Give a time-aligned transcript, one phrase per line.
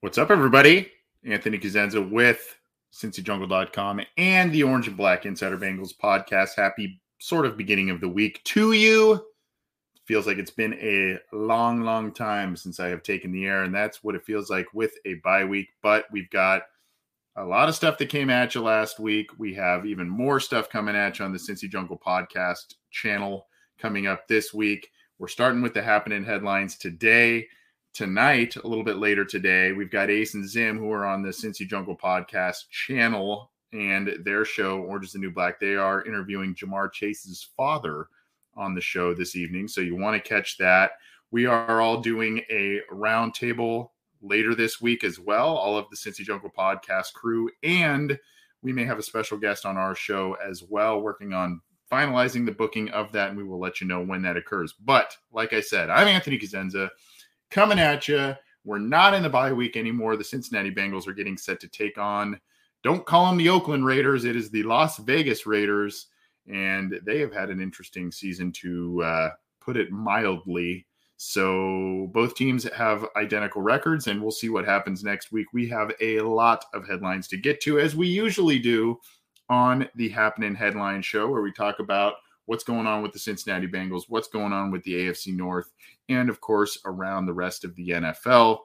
[0.00, 0.92] What's up, everybody?
[1.24, 2.54] Anthony Cosenza with
[2.92, 6.50] CincyJungle.com and the Orange and Black Insider Bengals podcast.
[6.54, 9.20] Happy sort of beginning of the week to you.
[10.04, 13.74] Feels like it's been a long, long time since I have taken the air, and
[13.74, 15.70] that's what it feels like with a bye week.
[15.82, 16.62] But we've got
[17.34, 19.36] a lot of stuff that came at you last week.
[19.36, 23.48] We have even more stuff coming at you on the Cincy Jungle podcast channel
[23.80, 24.92] coming up this week.
[25.18, 27.48] We're starting with the happening headlines today
[27.98, 31.30] tonight, a little bit later today, we've got Ace and Zim who are on the
[31.30, 35.58] Cincy Jungle podcast channel and their show, Orange is the New Black.
[35.58, 38.06] They are interviewing Ja'Marr Chase's father
[38.54, 39.66] on the show this evening.
[39.66, 40.92] So you want to catch that.
[41.32, 43.90] We are all doing a roundtable
[44.22, 47.50] later this week as well, all of the Cincy Jungle podcast crew.
[47.64, 48.16] And
[48.62, 51.60] we may have a special guest on our show as well, working on
[51.90, 53.30] finalizing the booking of that.
[53.30, 54.72] And we will let you know when that occurs.
[54.84, 56.90] But like I said, I'm Anthony Cosenza
[57.50, 58.34] coming at you.
[58.64, 60.16] We're not in the bye week anymore.
[60.16, 62.38] The Cincinnati Bengals are getting set to take on,
[62.84, 64.24] don't call them the Oakland Raiders.
[64.24, 66.06] It is the Las Vegas Raiders.
[66.46, 70.86] And they have had an interesting season, to uh, put it mildly.
[71.16, 75.48] So both teams have identical records, and we'll see what happens next week.
[75.52, 78.98] We have a lot of headlines to get to, as we usually do
[79.50, 82.14] on the Happening Headline Show, where we talk about
[82.48, 85.70] what's going on with the Cincinnati Bengals, what's going on with the AFC North,
[86.08, 88.60] and of course, around the rest of the NFL.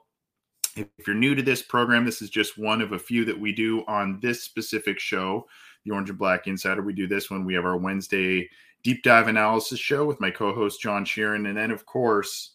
[0.78, 3.52] If you're new to this program, this is just one of a few that we
[3.52, 5.46] do on this specific show,
[5.84, 6.82] the Orange and Black Insider.
[6.82, 7.44] We do this one.
[7.44, 8.50] We have our Wednesday
[8.84, 11.50] deep dive analysis show with my co host, John Sheeran.
[11.50, 12.54] And then, of course,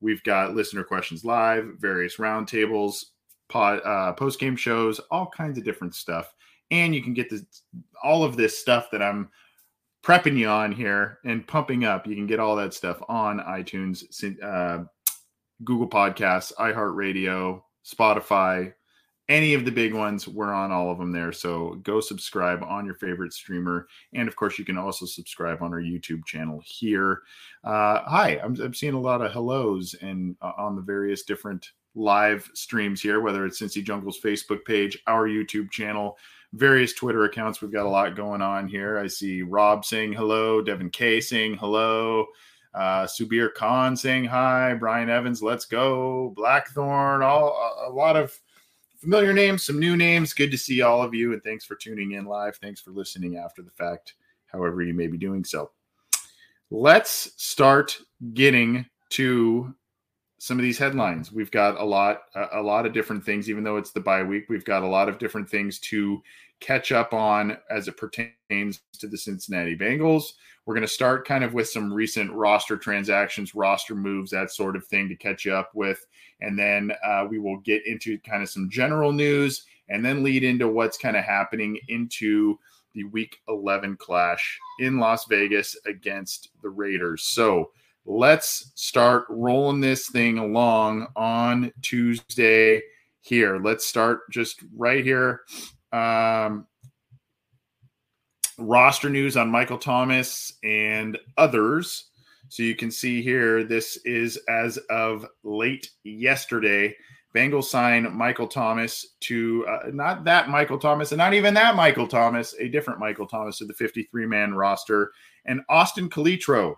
[0.00, 3.04] we've got listener questions live, various roundtables,
[3.54, 6.32] uh, post game shows, all kinds of different stuff.
[6.70, 7.30] And you can get
[8.02, 9.28] all of this stuff that I'm
[10.02, 12.06] prepping you on here and pumping up.
[12.06, 14.04] You can get all that stuff on iTunes,
[14.42, 14.84] uh,
[15.64, 18.72] Google Podcasts, iHeartRadio, Spotify,
[19.28, 20.26] any of the big ones.
[20.26, 21.32] We're on all of them there.
[21.32, 23.86] So go subscribe on your favorite streamer.
[24.12, 27.22] And of course, you can also subscribe on our YouTube channel here.
[27.62, 31.70] Uh, hi, I'm, I'm, seeing a lot of hellos and uh, on the various different
[31.94, 36.16] live streams here, whether it's Cincy Jungle's Facebook page, our YouTube channel
[36.52, 37.60] various Twitter accounts.
[37.60, 38.98] We've got a lot going on here.
[38.98, 42.26] I see Rob saying hello, Devin K saying hello,
[42.74, 47.48] uh, Subir Khan saying hi, Brian Evans, let's go, Blackthorn, all
[47.86, 48.38] a, a lot of
[48.98, 50.32] familiar names, some new names.
[50.32, 52.56] Good to see all of you, and thanks for tuning in live.
[52.56, 54.14] Thanks for listening after the fact,
[54.46, 55.70] however you may be doing so.
[56.70, 57.98] Let's start
[58.32, 59.74] getting to
[60.42, 61.30] some of these headlines.
[61.30, 63.48] We've got a lot, a, lot of different things.
[63.48, 66.20] Even though it's the bye week, we've got a lot of different things to
[66.58, 70.32] catch up on as it pertains to the Cincinnati Bengals.
[70.66, 74.74] We're going to start kind of with some recent roster transactions, roster moves, that sort
[74.74, 76.04] of thing to catch up with,
[76.40, 80.42] and then uh, we will get into kind of some general news, and then lead
[80.42, 82.58] into what's kind of happening into
[82.94, 87.22] the Week 11 clash in Las Vegas against the Raiders.
[87.22, 87.70] So
[88.04, 92.82] let's start rolling this thing along on Tuesday
[93.20, 93.58] here.
[93.58, 95.42] Let's start just right here.
[95.92, 96.66] Um,
[98.58, 102.10] roster news on Michael Thomas and others.
[102.48, 106.94] So you can see here, this is as of late yesterday.
[107.34, 112.06] Bengals sign Michael Thomas to uh, not that Michael Thomas and not even that Michael
[112.06, 115.12] Thomas, a different Michael Thomas to the 53 man roster.
[115.46, 116.74] And Austin Calitro,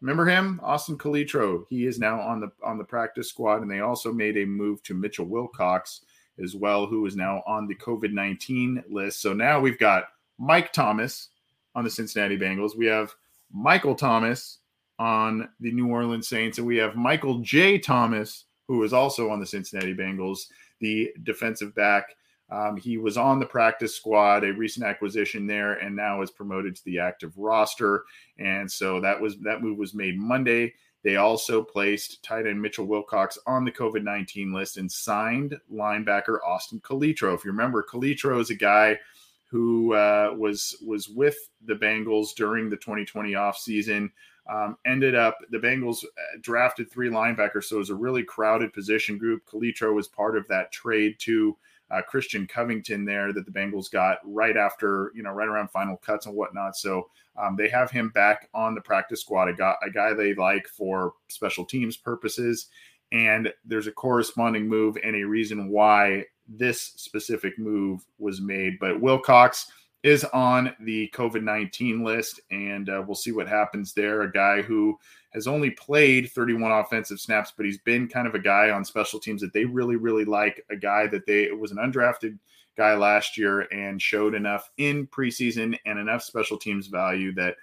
[0.00, 0.60] remember him?
[0.62, 1.64] Austin Calitro.
[1.68, 4.82] He is now on the on the practice squad, and they also made a move
[4.84, 6.02] to Mitchell Wilcox
[6.42, 9.20] as well, who is now on the COVID 19 list.
[9.20, 10.04] So now we've got
[10.38, 11.28] Mike Thomas
[11.74, 12.76] on the Cincinnati Bengals.
[12.76, 13.14] We have
[13.52, 14.58] Michael Thomas
[14.98, 17.78] on the New Orleans Saints, and we have Michael J.
[17.78, 20.46] Thomas, who is also on the Cincinnati Bengals,
[20.80, 22.14] the defensive back.
[22.50, 26.74] Um, he was on the practice squad, a recent acquisition there, and now is promoted
[26.76, 28.04] to the active roster.
[28.38, 30.74] And so that was that move was made Monday.
[31.02, 36.38] They also placed tight end Mitchell Wilcox on the COVID 19 list and signed linebacker
[36.46, 37.34] Austin Calitro.
[37.34, 38.98] If you remember, Calitro is a guy
[39.46, 44.10] who uh, was was with the Bengals during the 2020 offseason.
[44.50, 48.72] Um, ended up the Bengals uh, drafted three linebackers, so it was a really crowded
[48.72, 49.44] position group.
[49.46, 51.56] Calitro was part of that trade to
[51.90, 55.96] uh, Christian Covington there that the Bengals got right after, you know, right around final
[55.96, 56.76] cuts and whatnot.
[56.76, 60.34] So um, they have him back on the practice squad, a guy, a guy they
[60.34, 62.68] like for special teams purposes.
[63.12, 68.78] And there's a corresponding move and a reason why this specific move was made.
[68.78, 69.66] But Wilcox
[70.02, 74.22] is on the COVID 19 list, and uh, we'll see what happens there.
[74.22, 74.98] A guy who
[75.30, 79.20] has only played 31 offensive snaps, but he's been kind of a guy on special
[79.20, 80.64] teams that they really, really like.
[80.70, 82.38] A guy that they was an undrafted
[82.76, 87.56] guy last year and showed enough in preseason and enough special teams value that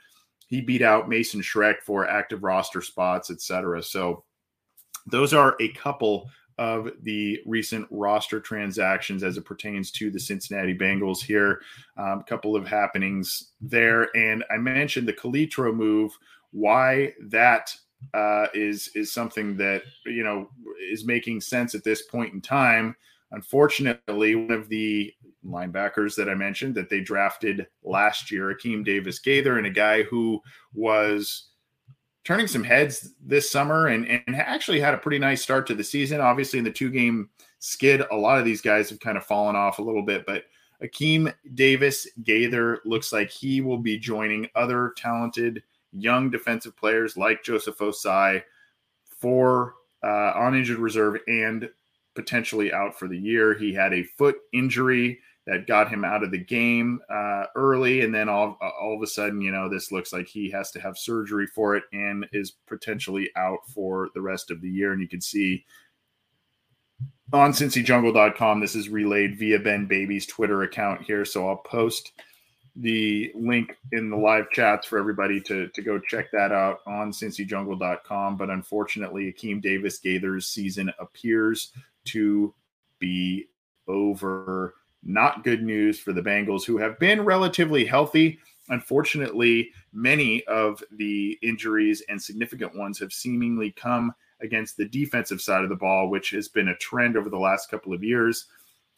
[0.48, 3.84] he beat out Mason Schreck for active roster spots, etc.
[3.84, 4.24] So
[5.06, 10.75] those are a couple of the recent roster transactions as it pertains to the Cincinnati
[10.75, 11.62] Bengals here.
[11.98, 14.16] A um, couple of happenings there.
[14.16, 16.18] And I mentioned the Calitro move,
[16.57, 17.74] why that
[18.13, 20.50] uh, is is something that, you know,
[20.92, 22.95] is making sense at this point in time.
[23.31, 25.13] Unfortunately, one of the
[25.45, 30.04] linebackers that I mentioned that they drafted last year, Akeem Davis Gaither, and a guy
[30.04, 30.42] who
[30.74, 31.50] was
[32.24, 35.83] turning some heads this summer and, and actually had a pretty nice start to the
[35.83, 36.21] season.
[36.21, 37.30] Obviously, in the two game
[37.60, 40.44] skid, a lot of these guys have kind of fallen off a little bit, but
[40.83, 47.44] Akeem Davis Gaither looks like he will be joining other talented young defensive players like
[47.44, 48.44] Joseph Ossai
[49.19, 51.69] for uh, on injured reserve and
[52.16, 53.54] potentially out for the year.
[53.54, 58.13] He had a foot injury that got him out of the game uh, early, and
[58.13, 60.98] then all all of a sudden, you know, this looks like he has to have
[60.98, 64.92] surgery for it and is potentially out for the rest of the year.
[64.92, 65.63] And you can see
[67.34, 71.24] on cincyjungle.com, this is relayed via Ben Baby's Twitter account here.
[71.24, 72.12] So I'll post
[72.79, 77.12] the link in the live chats for everybody to, to go check that out on
[77.12, 78.38] cincyjungle.com.
[78.38, 81.71] But unfortunately, Akeem Davis Gaither's season appears
[82.06, 82.53] to
[83.00, 83.47] be
[83.88, 88.38] over not good news for the Bengals, who have been relatively healthy.
[88.69, 95.63] Unfortunately, many of the injuries and significant ones have seemingly come against the defensive side
[95.63, 98.45] of the ball, which has been a trend over the last couple of years.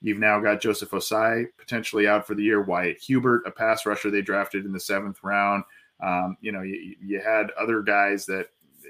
[0.02, 4.10] You've now got Joseph Ossai potentially out for the year, Wyatt Hubert, a pass rusher
[4.10, 5.64] they drafted in the seventh round.
[6.02, 8.48] Um, you know, you, you had other guys that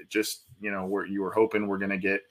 [0.08, 2.22] just, you know, were you were hoping were going to get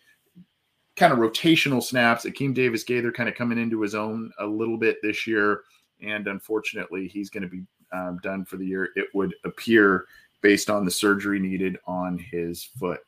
[0.95, 2.25] kind of rotational snaps.
[2.25, 5.62] Akeem Davis Gaither kind of coming into his own a little bit this year.
[6.01, 10.05] And unfortunately, he's going to be um, done for the year, it would appear,
[10.41, 13.01] based on the surgery needed on his foot.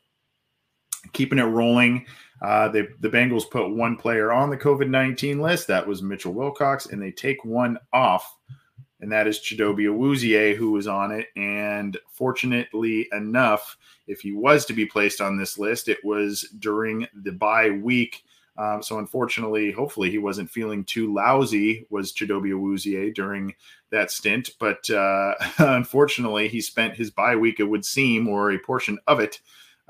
[1.13, 2.05] Keeping it rolling,
[2.41, 5.67] uh, they, the Bengals put one player on the COVID 19 list.
[5.67, 8.37] That was Mitchell Wilcox, and they take one off
[9.01, 11.27] and that is Chidobe Awuzie, who was on it.
[11.35, 13.77] And fortunately enough,
[14.07, 18.23] if he was to be placed on this list, it was during the bye week.
[18.57, 23.55] Um, so unfortunately, hopefully he wasn't feeling too lousy, was Chidobe Awuzie during
[23.89, 24.51] that stint.
[24.59, 29.19] But uh, unfortunately, he spent his bye week, it would seem, or a portion of
[29.19, 29.39] it,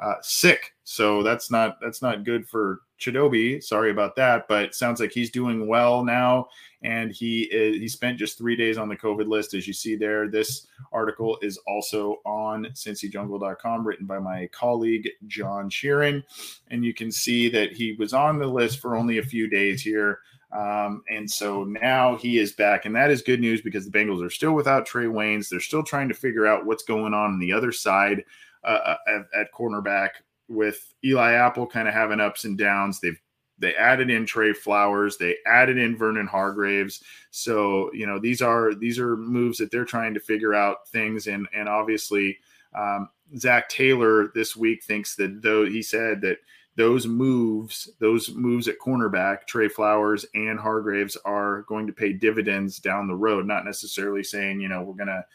[0.01, 0.73] uh, sick.
[0.83, 3.63] So that's not that's not good for Chidobe.
[3.63, 6.47] Sorry about that, but sounds like he's doing well now,
[6.81, 9.95] and he is, he spent just three days on the COVID list, as you see
[9.95, 10.27] there.
[10.27, 16.23] This article is also on cincyjungle.com, written by my colleague John Sheeran,
[16.69, 19.81] and you can see that he was on the list for only a few days
[19.81, 20.19] here.
[20.51, 24.25] Um, and so now he is back, and that is good news because the Bengals
[24.25, 25.47] are still without Trae Waynes.
[25.47, 28.25] They're still trying to figure out what's going on on the other side
[28.63, 30.09] uh, at, at cornerback
[30.47, 32.99] with Eli Apple kind of having ups and downs.
[32.99, 33.19] They've
[33.57, 37.03] they added in Tre Flowers, they added in Vernon Hargreaves.
[37.31, 41.27] So you know these are these are moves that they're trying to figure out things,
[41.27, 42.37] and and obviously
[42.73, 46.37] Um, Zac Taylor this week thinks that though he said that
[46.77, 52.79] those moves, those moves at cornerback, Tre Flowers and Hargreaves are going to pay dividends
[52.79, 53.45] down the road.
[53.45, 55.25] Not necessarily saying, you know, we're going to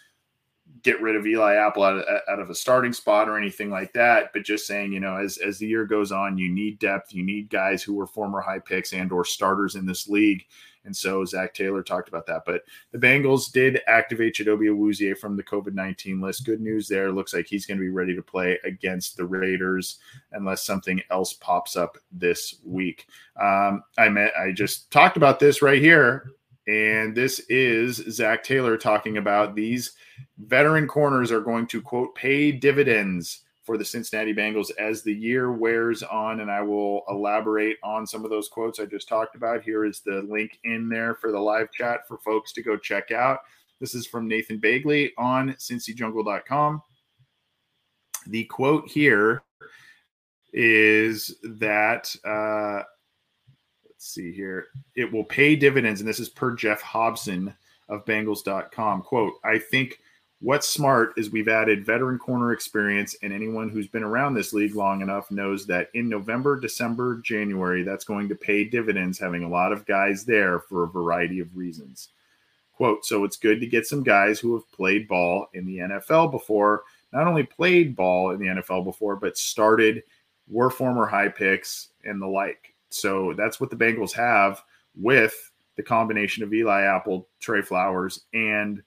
[0.83, 3.93] get rid of Eli Apple out of, out of a starting spot or anything like
[3.93, 7.13] that, but just saying, you know, as as the year goes on, you need depth,
[7.13, 10.45] you need guys who were former high picks and or starters in this league.
[10.87, 12.45] And so Zac Taylor talked about that.
[12.47, 16.47] But the Bengals did activate Chidobe Awuzie from the COVID 19 list.
[16.47, 17.11] Good news there.
[17.11, 19.99] Looks like he's going to be ready to play against the Raiders
[20.33, 23.07] unless something else pops up this week.
[23.41, 26.31] Um, I met, I just talked about this right here.
[26.67, 29.93] And this is Zac Taylor talking about these
[30.39, 35.53] veteran corners are going to quote pay dividends for the Cincinnati Bengals as the year
[35.53, 36.41] wears on.
[36.41, 39.63] And I will elaborate on some of those quotes I just talked about.
[39.63, 43.11] Here is the link in there for the live chat for folks to go check
[43.11, 43.41] out.
[43.81, 46.83] This is from Nathan Bagley on cincyjungle.com.
[48.29, 49.43] The quote here
[50.53, 52.85] is that uh,
[54.07, 54.69] see here.
[54.95, 57.55] It will pay dividends, and this is per Geoff Hobson
[57.89, 59.03] of Bengals.com.
[59.03, 60.01] Quote, I think
[60.41, 64.75] what's smart is we've added veteran corner experience, and anyone who's been around this league
[64.75, 69.49] long enough knows that in November, December, January, that's going to pay dividends, having a
[69.49, 72.09] lot of guys there for a variety of reasons.
[72.77, 76.31] Quote, so it's good to get some guys who have played ball in the NFL
[76.31, 76.83] before,
[77.13, 80.03] not only played ball in the NFL before, but started,
[80.49, 82.76] were former high picks, and the like.
[82.91, 84.63] So that's what the Bengals have
[84.95, 88.83] with the combination of Eli Apple, Tre Flowers, and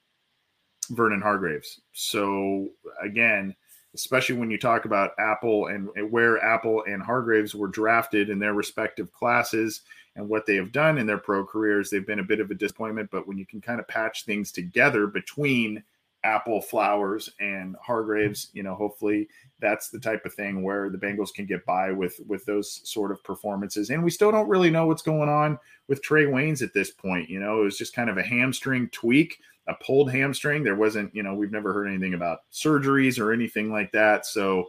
[0.90, 1.82] Vernon Hargreaves.
[1.94, 2.70] So
[3.02, 3.56] again,
[3.96, 8.54] especially when you talk about Apple and, where Apple and Hargreaves were drafted in their
[8.54, 9.82] respective classes
[10.16, 12.56] and what they have done in their pro careers, they've been a bit of a
[12.56, 13.10] disappointment.
[13.12, 15.84] But when you can kind of patch things together between
[16.24, 19.28] Apple, Flowers, and Hargreaves, you know, hopefully
[19.60, 23.12] that's the type of thing where the Bengals can get by with with those sort
[23.12, 23.90] of performances.
[23.90, 25.58] And we still don't really know what's going on
[25.88, 27.30] with Trae Waynes at this point.
[27.30, 30.64] You know, it was just kind of a hamstring tweak, a pulled hamstring.
[30.64, 34.26] There wasn't, you know, we've never heard anything about surgeries or anything like that.
[34.26, 34.66] So,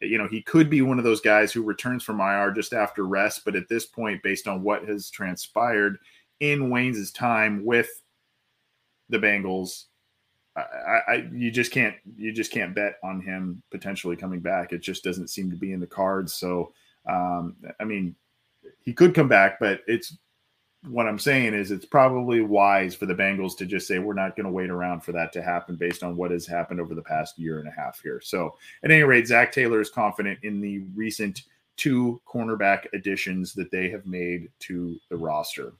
[0.00, 3.04] you know, he could be one of those guys who returns from IR just after
[3.06, 3.44] rest.
[3.44, 5.98] But at this point, based on what has transpired
[6.40, 7.90] in Waynes' time with
[9.08, 9.84] the Bengals,
[10.58, 14.72] I, I, you just can't you just can't bet on him potentially coming back.
[14.72, 16.34] It just doesn't seem to be in the cards.
[16.34, 16.72] So,
[17.08, 18.14] um, I mean,
[18.80, 20.16] he could come back, but it's
[20.88, 24.36] what I'm saying is it's probably wise for the Bengals to just say we're not
[24.36, 27.02] going to wait around for that to happen based on what has happened over the
[27.02, 28.20] past year and a half here.
[28.22, 31.42] So, at any rate, Zac Taylor is confident in the recent
[31.76, 35.72] two cornerback additions that they have made to the roster.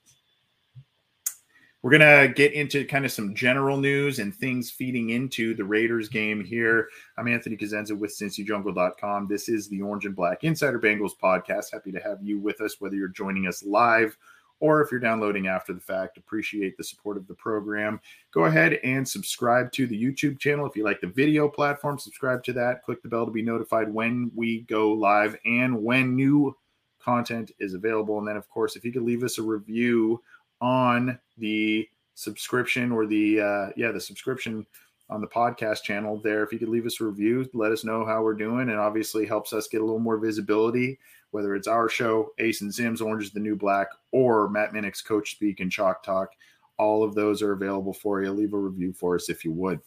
[1.89, 5.65] We're going to get into kind of some general news and things feeding into the
[5.65, 6.91] Raiders game here.
[7.17, 9.27] I'm Anthony Cosenza with CincyJungle.com.
[9.27, 11.73] This is the Orange and Black Insider Bengals podcast.
[11.73, 14.19] Happy to have you with us, whether you're joining us live
[14.61, 16.19] or if you're downloading after the fact.
[16.19, 18.03] Appreciate the support of the program.
[18.33, 20.67] Go ahead and subscribe to the YouTube channel.
[20.67, 22.83] If you like the video platform, subscribe to that.
[22.83, 26.55] Click the bell to be notified when we go live and when new
[27.01, 28.19] content is available.
[28.19, 30.23] And then, of course, if you could leave us a review
[30.61, 34.67] on the subscription or the uh, yeah the subscription
[35.11, 36.43] on the podcast channel there.
[36.43, 38.69] If you could leave us a review let us know how we're doing.
[38.69, 40.99] And obviously helps us get a little more visibility
[41.31, 45.03] whether it's our show ace and Zim's orange is the new black or Matt Minich's
[45.03, 46.31] coach speak and chalk talk.
[46.79, 48.31] All of those are available for you.
[48.31, 49.81] Leave a review for us if you would.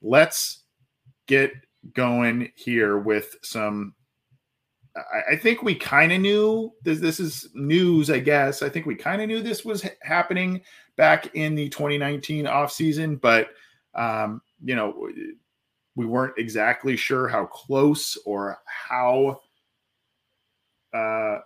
[0.00, 0.62] Let's
[1.26, 1.52] get
[1.92, 3.94] going here with some
[4.96, 7.00] I, I think we kind of knew this.
[7.00, 8.62] This is news, I guess.
[8.62, 10.62] I think we kind of knew this was ha- happening
[10.96, 13.50] back in the 2019 offseason, but
[13.94, 15.08] um, you know,
[15.94, 19.40] we weren't exactly sure how close or how
[20.94, 21.38] uh,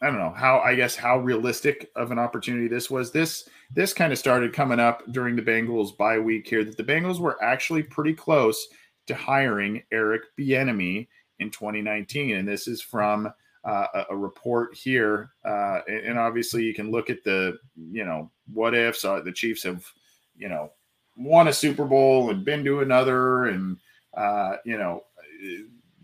[0.00, 3.12] I don't know how I guess how realistic of an opportunity this was.
[3.12, 6.84] This this kind of started coming up during the Bengals bye week here that the
[6.84, 8.66] Bengals were actually pretty close
[9.06, 11.08] to hiring Eric Bieniemy
[11.42, 12.36] in 2019.
[12.36, 13.32] And this is from
[13.64, 15.30] uh, a, report here.
[15.44, 19.04] Uh, and, obviously, you can look at the, you know, what ifs.
[19.04, 19.84] Uh, the Chiefs have,
[20.36, 20.72] you know,
[21.16, 23.46] won a Super Bowl and been to another.
[23.46, 23.76] And,
[24.16, 25.04] uh, you know,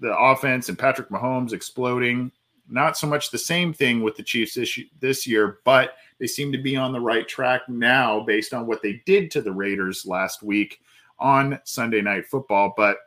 [0.00, 2.30] the offense and Patrick Mahomes exploding.
[2.70, 4.58] Not so much the same thing with the Chiefs
[5.00, 8.82] this year, but they seem to be on the right track now based on what
[8.82, 10.80] they did to the Raiders last week
[11.18, 12.74] on Sunday Night Football.
[12.76, 12.98] But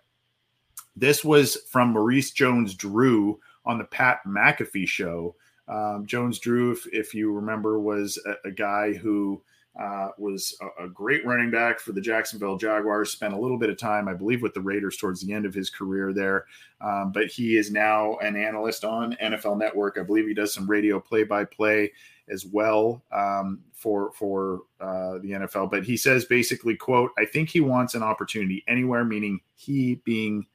[0.95, 5.35] this was from Maurice Jones Drew on the Pat McAfee show.
[5.67, 9.41] Um, Jones Drew, if, if, you remember, was a, a, guy who
[9.79, 13.11] uh, was a, a, great running back for the Jacksonville Jaguars.
[13.11, 15.53] Spent a little bit of time, I believe, with the Raiders towards the end of
[15.53, 16.45] his career there.
[16.81, 19.97] Um, but he is now an analyst on NFL Network.
[19.97, 21.91] I believe he does some radio play-by-play
[22.29, 25.69] as well um, for for uh, the NFL.
[25.71, 30.47] But he says basically, "quote I think he wants an opportunity anywhere," meaning he being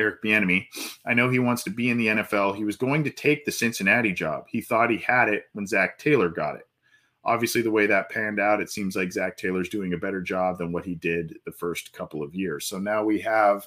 [0.00, 0.66] Eric Bieniemy.
[1.06, 2.56] I know he wants to be in the NFL.
[2.56, 4.46] He was going to take the Cincinnati job.
[4.48, 6.66] He thought he had it when Zac Taylor got it.
[7.22, 10.56] Obviously, the way that panned out, it seems like Zac Taylor's doing a better job
[10.56, 12.66] than what he did the first couple of years.
[12.66, 13.66] So now we have,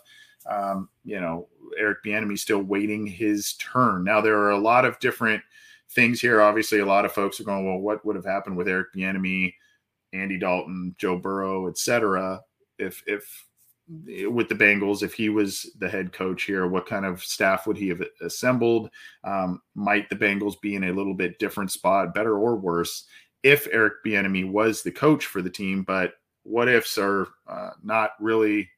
[0.50, 1.48] um, you know,
[1.78, 4.04] Eric Bieniemy still waiting his turn.
[4.04, 5.44] Now there are a lot of different
[5.92, 6.42] things here.
[6.42, 9.54] Obviously, a lot of folks are going, well, what would have happened with Eric Bieniemy,
[10.14, 12.42] Andy Dalton, Joe Burrow, etc.
[12.80, 13.46] If if
[14.28, 17.78] with the Bengals, if he was the head coach here, what kind of staff would
[17.78, 18.90] he have assembled?
[19.24, 23.06] Um, might the Bengals be in a little bit different spot, better or worse?
[23.44, 28.12] if Eric Bieniemy was the coach for the team, but what ifs are uh, not
[28.20, 28.70] really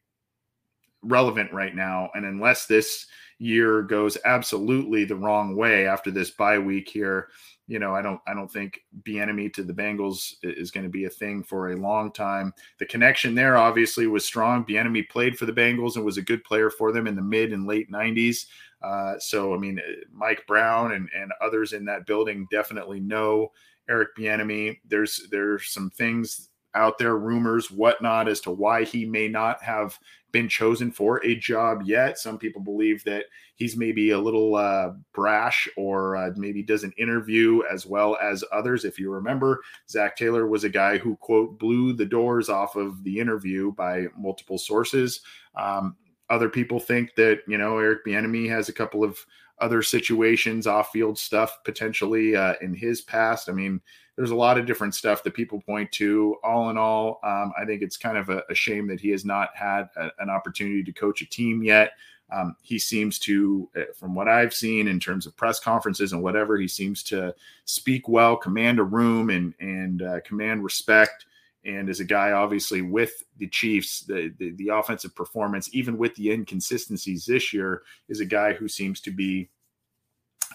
[1.03, 2.09] relevant right now.
[2.15, 3.05] And unless this
[3.37, 7.29] year goes absolutely the wrong way after this bye week here,
[7.67, 11.05] you know, I don't, I don't think Bieniemy to the Bengals is going to be
[11.05, 12.53] a thing for a long time.
[12.77, 14.63] The connection there obviously was strong.
[14.63, 17.53] Bieniemy played for the Bengals and was a good player for them in the mid
[17.53, 18.45] and late '90s.
[18.81, 19.79] Uh, so, I mean,
[20.11, 23.51] Mike Brown and and others in that building definitely know
[23.89, 24.79] Eric Bieniemy.
[24.87, 29.97] There's there's some things out there, rumors, whatnot, as to why he may not have
[30.35, 32.19] been chosen for a job yet.
[32.19, 33.23] Some people believe that
[33.55, 38.83] he's maybe a little uh, brash or uh, maybe doesn't interview as well as others.
[38.83, 43.01] If you remember, Zac Taylor was a guy who, quote, blew the doors off of
[43.05, 45.21] the interview by multiple sources.
[45.55, 45.95] Um,
[46.29, 49.17] other people think that, you know, Eric Bieniemy has a couple of
[49.59, 53.47] other situations, off field stuff potentially uh, in his past.
[53.47, 53.79] I mean,
[54.15, 56.37] there's a lot of different stuff that people point to.
[56.43, 59.25] All in all, um, I think it's kind of a, a, shame that he has
[59.25, 61.91] not had a, an opportunity to coach a team yet.
[62.31, 66.23] Um, he seems to, uh, from what I've seen in terms of press conferences and
[66.23, 71.25] whatever, he seems to speak well, command a room, and and uh, command respect.
[71.65, 76.13] And as a guy, obviously, with the Chiefs, the, the, the offensive performance, even with
[76.15, 79.49] the inconsistencies this year, is a guy who seems to be,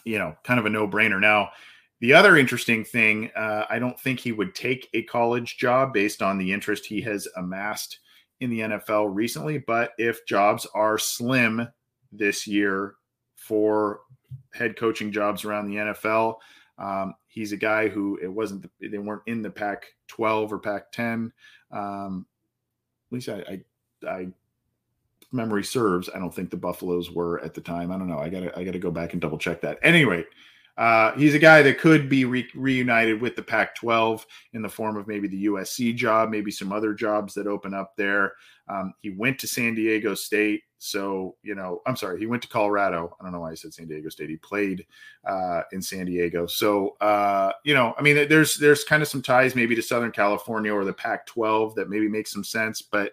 [0.04, 1.20] you know, kind of a no brainer.
[1.20, 1.50] Now,
[2.00, 6.22] the other interesting thing, uh, I don't think he would take a college job based
[6.22, 7.98] on the interest he has amassed
[8.40, 9.58] in the NFL recently.
[9.58, 11.68] But if jobs are slim
[12.10, 12.94] this year
[13.36, 14.00] for
[14.54, 16.36] head coaching jobs around the NFL,
[16.78, 20.58] um, he's a guy who it wasn't the, they weren't in the Pac 12 or
[20.58, 21.30] Pac 10.
[21.70, 22.26] Um,
[23.10, 23.60] at least I,
[24.06, 24.28] I, I
[25.32, 26.08] memory serves.
[26.14, 27.92] I don't think the Buffaloes were at the time.
[27.92, 28.18] I don't know.
[28.18, 29.78] I gotta I gotta go back and double check that.
[29.82, 30.24] Anyway,
[30.80, 34.68] uh, he's a guy that could be re- reunited with the Pac 12 in the
[34.68, 38.32] form of maybe the USC job, maybe some other jobs that open up there.
[38.66, 40.62] Um, he went to San Diego State.
[40.78, 43.14] So, you know, I'm sorry, he went to Colorado.
[43.20, 44.30] I don't know why I said San Diego State.
[44.30, 44.86] He played
[45.26, 46.46] uh, in San Diego.
[46.46, 50.12] So, uh, you know, I mean, there's there's kind of some ties maybe to Southern
[50.12, 52.80] California or the Pac 12 that maybe makes some sense.
[52.80, 53.12] But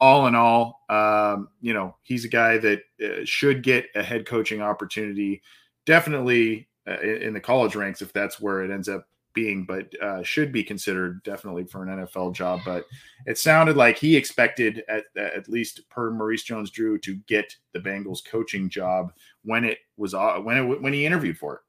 [0.00, 4.24] all in all, um, you know, he's a guy that uh, should get a head
[4.24, 5.42] coaching opportunity.
[5.84, 10.22] Definitely uh, in the college ranks if that's where it ends up being, but uh,
[10.22, 12.60] should be considered definitely for an NFL job.
[12.64, 12.84] But
[13.26, 18.24] it sounded like he expected, at, at least per Maurice Jones-Drew, to get the Bengals
[18.24, 19.12] coaching job
[19.44, 21.60] when it was uh, when it when he interviewed for it.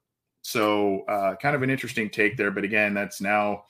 [0.42, 2.50] So uh, kind of an interesting take there.
[2.50, 3.64] But again, that's now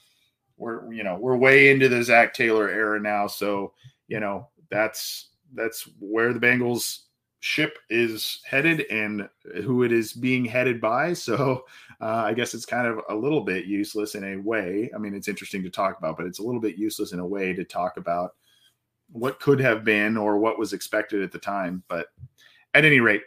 [0.57, 3.27] we're you know we're way into the Zac Taylor era now.
[3.27, 3.75] So
[4.09, 7.01] you know that's that's where the Bengals
[7.41, 9.29] ship is headed and
[9.65, 11.13] who it is being headed by.
[11.15, 11.65] So
[12.01, 14.91] uh, I guess it's kind of a little bit useless in a way.
[14.95, 17.27] I mean, it's interesting to talk about, but it's a little bit useless in a
[17.27, 18.35] way to talk about
[19.11, 21.83] what could have been or what was expected at the time.
[21.89, 22.09] But
[22.75, 23.23] at any rate,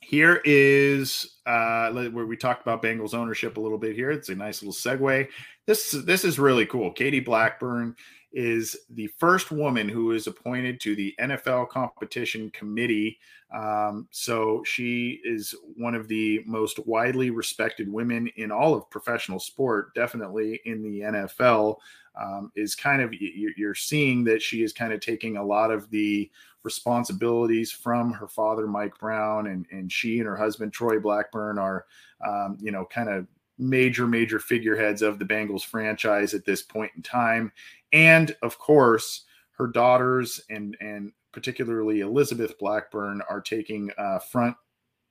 [0.00, 4.10] here is uh, where we talked about Bengals ownership a little bit here.
[4.10, 5.28] It's a nice little segue.
[5.66, 6.92] This this is really cool.
[6.92, 7.96] Katie Blackburn
[8.32, 13.18] is the first woman who is appointed to the NFL competition committee.
[13.54, 19.38] Um, so she is one of the most widely respected women in all of professional
[19.38, 21.76] sport, definitely in the NFL.
[22.20, 25.88] Um, is kind of you're seeing that she is kind of taking a lot of
[25.88, 26.30] the
[26.62, 31.86] responsibilities from her father Mike Brown and and she and her husband Troy Blackburn are
[32.26, 33.26] um, you know kind of
[33.62, 37.52] major major figureheads of the Bengals franchise at this point in time.
[37.92, 44.56] And of course her daughters and and particularly Elizabeth Blackburn are taking uh, front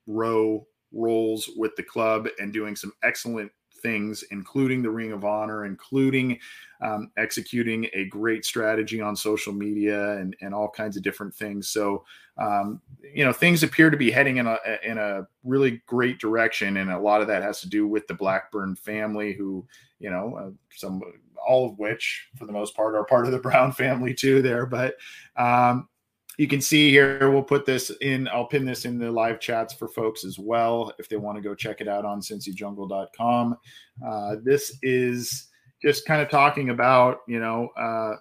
[0.05, 5.65] row roles with the club and doing some excellent things, including the Ring of Honor,
[5.65, 6.39] including
[6.81, 11.69] um, executing a great strategy on social media and, and all kinds of different things.
[11.69, 12.03] So,
[12.37, 12.81] um,
[13.13, 16.91] you know, things appear to be heading in a in a really great direction, and
[16.91, 19.65] a lot of that has to do with the Blackburn family, who,
[19.99, 21.01] you know, uh, some
[21.45, 24.41] all of which, for the most part, are part of the Brown family too.
[24.41, 24.95] There, but
[25.35, 25.87] um,
[26.37, 29.73] you can see here we'll put this in i'll pin this in the live chats
[29.73, 33.57] for folks as well if they want to go check it out on cincyjungle.com
[34.05, 35.49] uh, this is
[35.81, 38.15] just kind of talking about you know uh,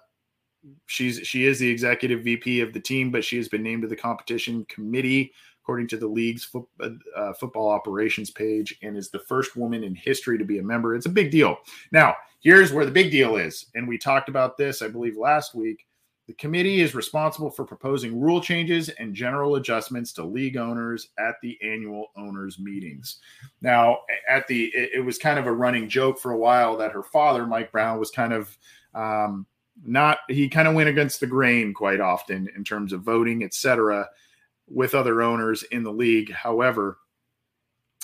[0.87, 3.87] she's she is the executive vp of the team but she has been named to
[3.87, 5.31] the competition committee
[5.63, 9.83] according to the league's fo- uh, uh, football operations page and is the first woman
[9.83, 10.95] in history to be a member.
[10.95, 11.55] It's a big deal.
[11.91, 15.55] Now here's where the big deal is and we talked about this i believe last
[15.55, 15.85] week
[16.31, 21.35] the committee is responsible for proposing rule changes and general adjustments to league owners at
[21.41, 23.17] the annual owners meetings.
[23.59, 26.93] Now, at the it, it was kind of a running joke for a while that
[26.93, 28.57] her father, Mike Brown, was kind of
[28.95, 29.45] um,
[29.83, 34.07] not he kind of went against the grain quite often in terms of voting, etc.,
[34.69, 36.31] with other owners in the league.
[36.31, 36.99] However,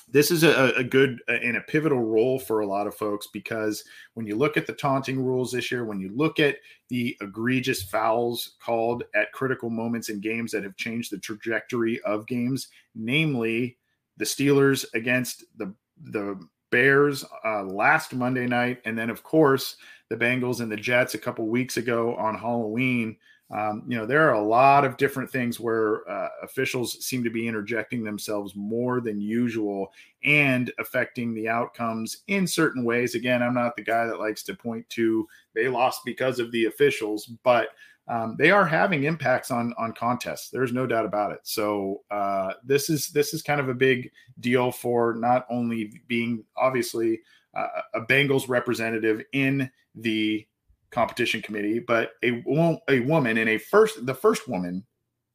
[0.10, 3.84] this is a, a good and a pivotal role for a lot of folks because
[4.14, 6.58] when you look at the taunting rules this year, when you look at
[6.90, 12.26] the egregious fouls called at critical moments in games that have changed the trajectory of
[12.26, 13.78] games, namely
[14.16, 16.40] the Steelers against the the
[16.70, 19.76] Bears uh, last Monday night, and then of course
[20.10, 23.18] the Bengals and the Jets a couple weeks ago on Halloween
[23.50, 27.30] um, you know, there are a lot of different things where uh, officials seem to
[27.30, 33.16] be interjecting themselves more than usual and affecting the outcomes in certain ways.
[33.16, 36.66] Again, I'm not the guy that likes to point to they lost because of the
[36.66, 37.70] officials, but
[38.10, 40.50] um, they are having impacts on on contests.
[40.50, 41.40] There's no doubt about it.
[41.44, 46.44] So uh, this is this is kind of a big deal for not only being
[46.58, 47.22] obviously
[47.54, 50.46] uh, a Bengals representative in the
[50.92, 52.44] competition committee, but a
[52.90, 54.86] a woman and a first the first woman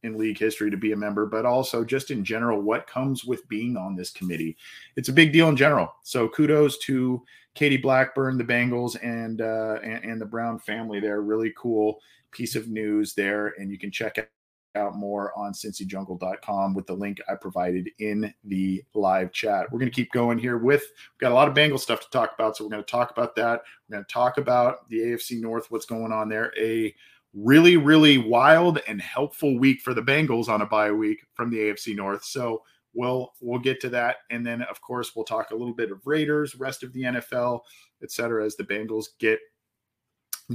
[0.02, 3.46] in league history to be a member, but also just in general what comes with
[3.48, 4.56] being on this committee.
[4.96, 5.94] It's a big deal in general.
[6.02, 7.22] So kudos to
[7.54, 11.00] Katie Blackburn, the Bengals, and uh, and, and the Brown family.
[11.00, 14.30] There, really cool piece of news there, and you can check
[14.74, 19.66] out more on cincyjungle.com with the link I provided in the live chat.
[19.70, 22.10] We're going to keep going here with we've got a lot of Bengal stuff to
[22.10, 23.62] talk about, so we're going to talk about that.
[23.88, 26.52] We're going to talk about the AFC North, what's going on there.
[26.58, 26.94] A
[27.34, 31.58] really, really wild and helpful week for the Bengals on a bye week from the
[31.58, 32.24] AFC North.
[32.24, 32.62] So
[32.94, 36.06] we'll we'll get to that, and then of course we'll talk a little bit of
[36.06, 37.60] Raiders, rest of the NFL,
[38.02, 38.44] etc.
[38.44, 39.38] As the Bengals get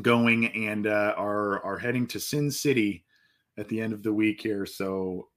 [0.02, 3.06] going and uh, are are heading to Sin City
[3.58, 4.66] at the end of the week here.
[4.66, 5.28] So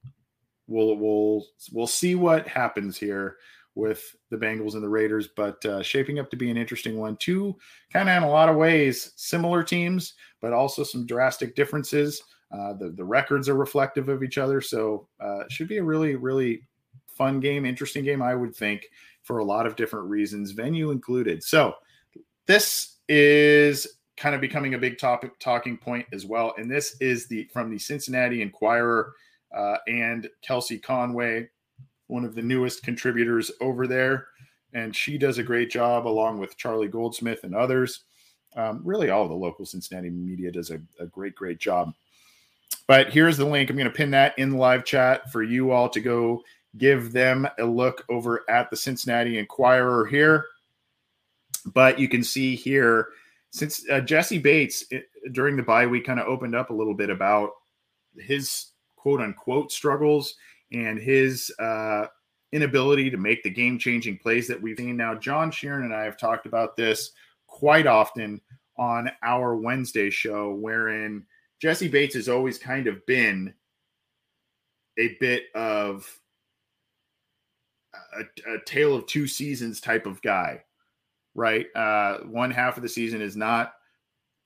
[0.67, 3.37] we'll we'll we'll see what happens here
[3.75, 7.15] with the Bengals and the Raiders, but uh, shaping up to be an interesting one.
[7.17, 7.55] Two
[7.91, 12.21] kind of in a lot of ways similar teams, but also some drastic differences.
[12.51, 15.83] Uh, the the records are reflective of each other, so uh, it should be a
[15.83, 16.61] really really
[17.07, 18.87] fun game, interesting game, I would think,
[19.23, 21.43] for a lot of different reasons, venue included.
[21.43, 21.75] So
[22.47, 26.53] this is kind of becoming a big topic talking point as well.
[26.59, 29.13] And this is the from the Cincinnati Enquirer
[29.51, 31.49] uh, and Kelsey Conway,
[32.05, 34.27] one of the newest contributors over there,
[34.73, 38.01] and she does a great job along with Charlie Goldsmith and others.
[38.55, 41.91] Um, really, all the local Cincinnati media does a, a great, great job.
[42.85, 43.71] But here's the link.
[43.71, 46.43] I'm going to pin that in the live chat for you all to go
[46.77, 50.45] give them a look over at the Cincinnati Enquirer here.
[51.65, 53.07] But you can see here
[53.51, 56.93] since uh, Jessie Bates it, during the bye week kind of opened up a little
[56.93, 57.51] bit about
[58.17, 60.35] his quote unquote struggles
[60.71, 62.05] and his uh,
[62.53, 64.97] inability to make the game changing plays that we've seen.
[64.97, 67.11] Now, John Sheeran and I have talked about this
[67.47, 68.39] quite often
[68.77, 71.25] on our Wednesday show, wherein
[71.61, 73.53] Jessie Bates has always kind of been
[74.97, 76.07] a bit of
[78.17, 80.63] a, a tale of two seasons type of guy
[81.35, 81.65] right?
[81.75, 83.73] Uh, one half of the season is not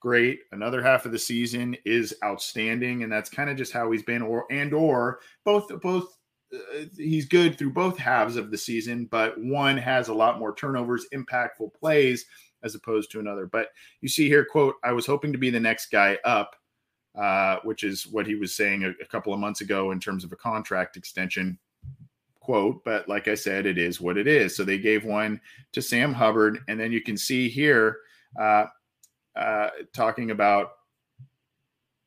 [0.00, 0.40] great.
[0.52, 4.22] Another half of the season is outstanding, and that's kind of just how he's been.
[4.22, 6.16] Or and or both both.
[6.54, 10.54] Uh, he's good through both halves of the season, but one has a lot more
[10.54, 12.24] turnovers, impactful plays
[12.62, 13.46] as opposed to another.
[13.46, 13.68] But
[14.00, 16.54] you see here, quote, I was hoping to be the next guy up,
[17.18, 20.22] uh, which is what he was saying a, a couple of months ago in terms
[20.22, 21.58] of a contract extension
[22.46, 24.54] quote, but like I said, it is what it is.
[24.54, 25.40] So they gave one
[25.72, 27.98] to Sam Hubbard, and then you can see here
[28.40, 28.66] uh,
[29.34, 30.70] uh, talking about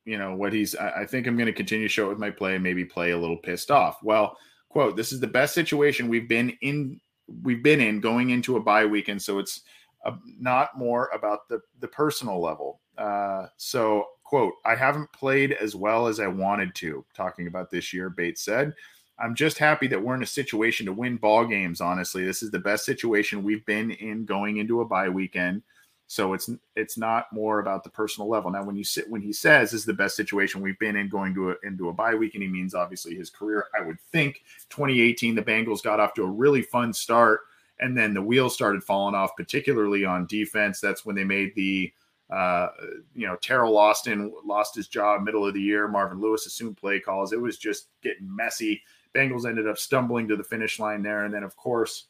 [0.06, 0.74] you know what he's.
[0.74, 3.10] I, I think I'm going to continue to show it with my play, maybe play
[3.10, 4.02] a little pissed off.
[4.02, 4.34] Well,
[4.70, 6.98] quote, this is the best situation we've been in
[7.42, 9.20] we've been in going into a bye weekend.
[9.20, 9.60] So it's
[10.06, 12.80] uh, not more about the the personal level.
[12.96, 17.04] Uh, so quote, I haven't played as well as I wanted to.
[17.14, 18.72] Talking about this year, Bates said.
[19.20, 21.80] I'm just happy that we're in a situation to win ball games.
[21.80, 25.62] Honestly, this is the best situation we've been in going into a bye weekend.
[26.06, 28.50] So it's it's not more about the personal level.
[28.50, 31.08] Now, when you sit when he says this is the best situation we've been in
[31.08, 33.66] going to a, into a bye week, and he means obviously his career.
[33.78, 37.42] I would think 2018 the Bengals got off to a really fun start,
[37.78, 40.80] and then the wheels started falling off, particularly on defense.
[40.80, 41.92] That's when they made the
[42.28, 42.68] uh,
[43.14, 45.86] you know Teryl Austin lost his job middle of the year.
[45.86, 47.32] Marvin Lewis assumed play calls.
[47.32, 48.82] It was just getting messy.
[49.14, 52.06] Bengals ended up stumbling to the finish line there, and then of course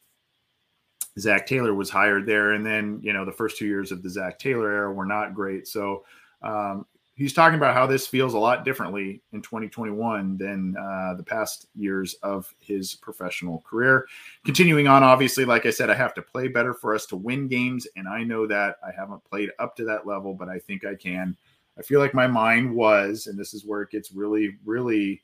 [1.19, 2.53] Zac Taylor was hired there.
[2.53, 5.35] And then, you know, the first two years of the Zac Taylor era were not
[5.35, 5.67] great.
[5.67, 6.05] So
[6.43, 11.23] um, he's talking about how this feels a lot differently in 2021 than uh, the
[11.23, 14.07] past years of his professional career.
[14.45, 17.49] Continuing on, obviously, like I said, I have to play better for us to win
[17.49, 17.87] games.
[17.97, 20.95] And I know that I haven't played up to that level, but I think I
[20.95, 21.37] can.
[21.79, 25.23] I feel like my mind was, and this is where it gets really, really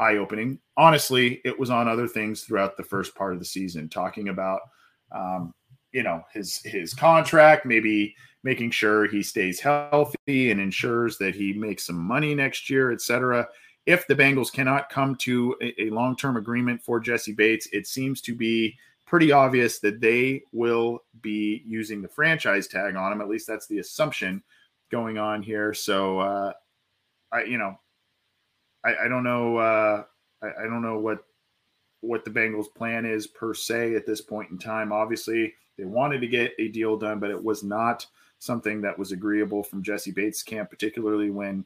[0.00, 0.58] eye opening.
[0.76, 4.60] Honestly, it was on other things throughout the first part of the season, talking about,
[5.12, 5.52] um,
[5.92, 11.52] you know, his his contract, maybe making sure he stays healthy and ensures that he
[11.52, 13.46] makes some money next year, etc.
[13.86, 17.86] If the Bengals cannot come to a, a long term agreement for Jessie Bates, it
[17.86, 23.20] seems to be pretty obvious that they will be using the franchise tag on him.
[23.20, 24.42] At least that's the assumption
[24.90, 25.74] going on here.
[25.74, 26.52] So, uh,
[27.32, 27.78] I, you know,
[28.84, 29.56] I, I don't know.
[29.56, 30.04] Uh,
[30.42, 31.24] I, I don't know what
[32.02, 34.92] what the Bengals' plan is per se at this point in time.
[34.92, 38.06] Obviously, they wanted to get a deal done, but it was not
[38.38, 41.64] something that was agreeable from Jessie Bates' camp, particularly when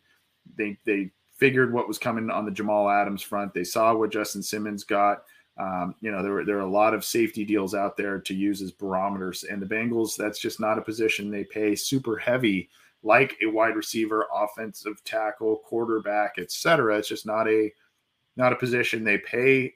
[0.56, 3.54] they they figured what was coming on the Jamal Adams front.
[3.54, 5.24] They saw what Justin Simmons got.
[5.56, 8.60] Um, you know, there there are a lot of safety deals out there to use
[8.60, 12.68] as barometers, and the Bengals that's just not a position they pay super heavy
[13.04, 16.98] like a wide receiver, offensive tackle, quarterback, etc.
[16.98, 17.70] It's just not a
[18.36, 19.74] not a position they pay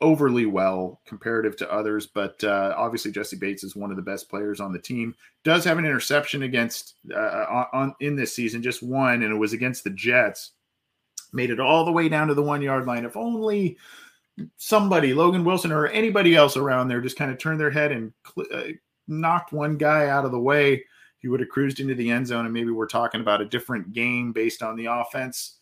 [0.00, 2.06] overly well comparative to others.
[2.06, 5.14] But uh, obviously, Jessie Bates is one of the best players on the team.
[5.44, 9.52] Does have an interception against uh, on in this season, just one, and it was
[9.52, 10.52] against the Jets.
[11.32, 13.04] Made it all the way down to the one yard line.
[13.04, 13.76] If only
[14.56, 18.12] somebody, Logan Wilson or anybody else around there, just kind of turned their head and
[18.26, 18.72] cl- uh,
[19.08, 20.84] knocked one guy out of the way.
[21.18, 23.92] He would have cruised into the end zone and maybe we're talking about a different
[23.92, 25.58] game based on the offense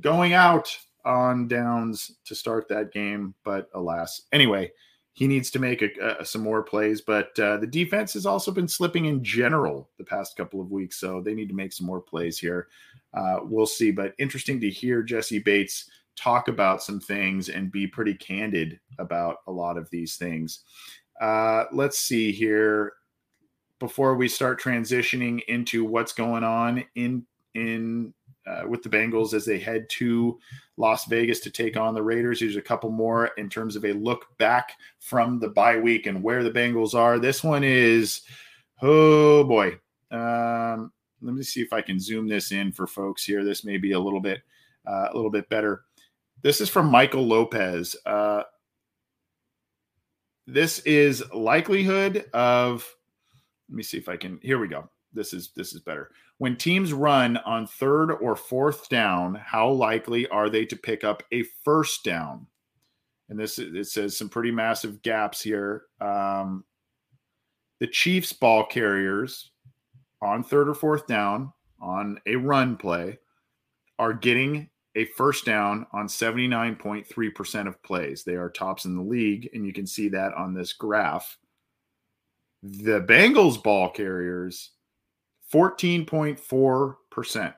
[0.00, 4.22] going out on downs to start that game but alas.
[4.32, 4.70] Anyway
[5.18, 8.52] he needs to make a, a, some more plays but uh, the defense has also
[8.52, 11.86] been slipping in general the past couple of weeks so they need to make some
[11.86, 12.68] more plays here.
[13.14, 17.86] Uh, we'll see but interesting to hear Jessie Bates talk about some things and be
[17.86, 20.64] pretty candid about a lot of these things
[21.20, 22.92] uh, let's see here
[23.78, 28.12] before we start transitioning into what's going on in in
[28.46, 30.38] uh, with the Bengals as they head to
[30.76, 32.40] Las Vegas to take on the Raiders.
[32.40, 36.22] There's a couple more in terms of a look back from the bye week and
[36.22, 37.18] where the Bengals are.
[37.18, 38.22] This one is,
[38.80, 39.78] oh boy.
[40.10, 43.44] Um, let me see if I can zoom this in for folks here.
[43.44, 44.40] This may be a little bit,
[44.86, 45.82] uh, a little bit better.
[46.42, 47.96] This is from Michael Lopez.
[48.06, 48.42] Uh,
[50.46, 52.88] this is likelihood of
[53.68, 54.38] let me see if I can.
[54.42, 54.88] Here we go.
[55.12, 56.10] This is this is better.
[56.38, 61.22] When teams run on third or fourth down, how likely are they to pick up
[61.32, 62.46] a first down?
[63.28, 65.82] And this it says some pretty massive gaps here.
[66.00, 66.64] Um,
[67.80, 69.50] the Chiefs ball carriers
[70.22, 73.18] on third or fourth down on a run play
[73.98, 78.24] are getting a first down on 79.3% of plays.
[78.24, 81.38] They are tops in the league, and you can see that on this graph.
[82.62, 84.70] The Bengals ball carriers,
[85.52, 87.54] 14.4%.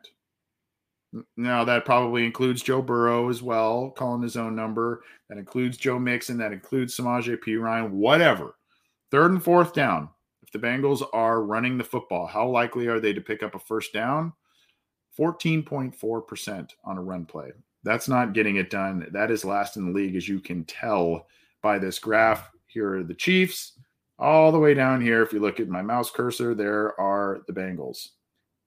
[1.37, 5.03] Now, that probably includes Joe Burrow as well, calling his own number.
[5.29, 6.39] That includes Joe Mixon.
[6.39, 8.55] That includes Samaje Perine, whatever.
[9.11, 10.09] Third and fourth down.
[10.43, 13.59] If the Bengals are running the football, how likely are they to pick up a
[13.59, 14.33] first down?
[15.21, 17.53] 14.4% on a run play.
[17.83, 19.07] That's not getting it done.
[19.13, 21.27] That is last in the league, as you can tell
[21.63, 22.51] by this graph.
[22.67, 23.73] Here are the Chiefs
[24.21, 27.53] all the way down here, if you look at my mouse cursor, there are the
[27.55, 28.09] Bengals.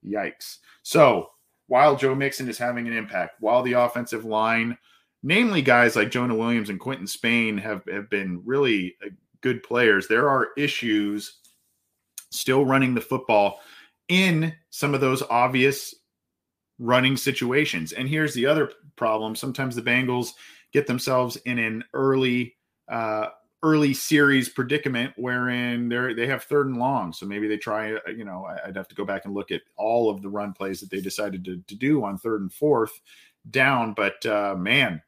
[0.04, 0.58] Yikes.
[0.82, 1.30] So
[1.68, 4.76] while Joe Mixon is having an impact, while the offensive line,
[5.22, 10.08] namely guys like Jonah Williams and Quinton Spain, have, have been really uh, good players,
[10.08, 11.38] there are issues
[12.30, 13.60] still running the football
[14.08, 15.94] in some of those obvious
[16.78, 17.92] running situations.
[17.92, 20.30] And here's the other problem sometimes the Bengals
[20.72, 22.56] get themselves in an early
[22.88, 23.28] uh,
[23.62, 27.12] early series predicament wherein they're they have third and long.
[27.12, 29.62] So maybe they try, uh, you know, I'd have to go back and look at
[29.76, 33.00] all of the run plays that they decided to, to do on third and fourth
[33.50, 33.94] down.
[33.94, 35.00] But uh, man,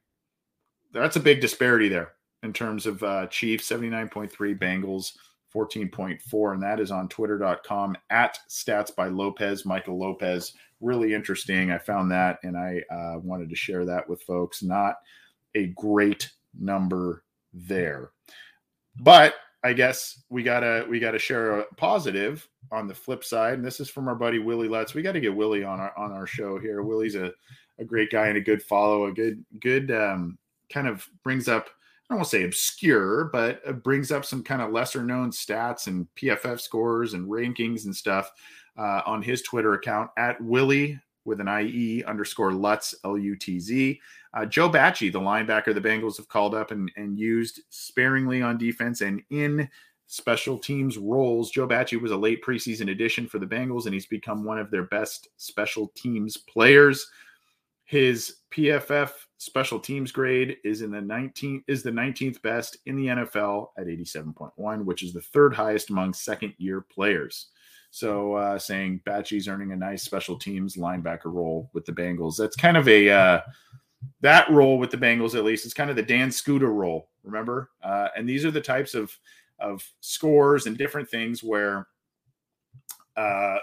[0.93, 5.13] that's a big disparity there in terms of uh, Chiefs 79.3, Bengals
[5.55, 6.55] 14.4.
[6.55, 10.55] And that is on twitter.com at stats by Lopez, Michael Lopez.
[10.81, 11.71] Really interesting.
[11.71, 14.63] I found that and I uh, wanted to share that with folks.
[14.63, 14.97] Not
[15.55, 18.11] a great number there.
[19.01, 19.35] But
[19.65, 23.81] I guess we gotta we gotta share a positive on the flip side, and this
[23.81, 24.95] is from our buddy Willie Lutz.
[24.95, 26.83] We got to get Willie on our on our show here.
[26.83, 27.33] Willie's a,
[27.79, 30.39] a great guy and a good follow, a good good um,
[30.73, 31.69] kind of brings up
[32.09, 35.89] I don't want to say obscure, but brings up some kind of lesser known stats
[35.89, 38.31] and PFF scores and rankings and stuff
[38.79, 43.59] uh, on his Twitter account at Willie with an IE underscore Lutz, L U T
[43.59, 44.01] Z.
[44.35, 48.59] Uh, Joe Bachie, the linebacker the Bengals have called up and, and used sparingly on
[48.59, 49.69] defense and in
[50.07, 51.51] special teams roles.
[51.51, 54.71] Joe Bachie was a late preseason addition for the Bengals, and he's become one of
[54.71, 57.11] their best special teams players.
[57.85, 63.07] His PFF special teams grade is in the 19th is the 19th best in the
[63.07, 67.49] NFL at 87.1, which is the third highest among second year players.
[67.97, 72.37] So uh, saying Bachie's earning a nice special teams linebacker role with the Bengals.
[72.37, 73.41] That's kind of a uh,
[74.21, 75.65] that role with the Bengals at least.
[75.65, 77.71] It's kind of the Dan Skuta role, remember?
[77.83, 79.19] Uh, and these are the types of
[79.61, 81.87] of scores and different things where
[83.17, 83.57] uh,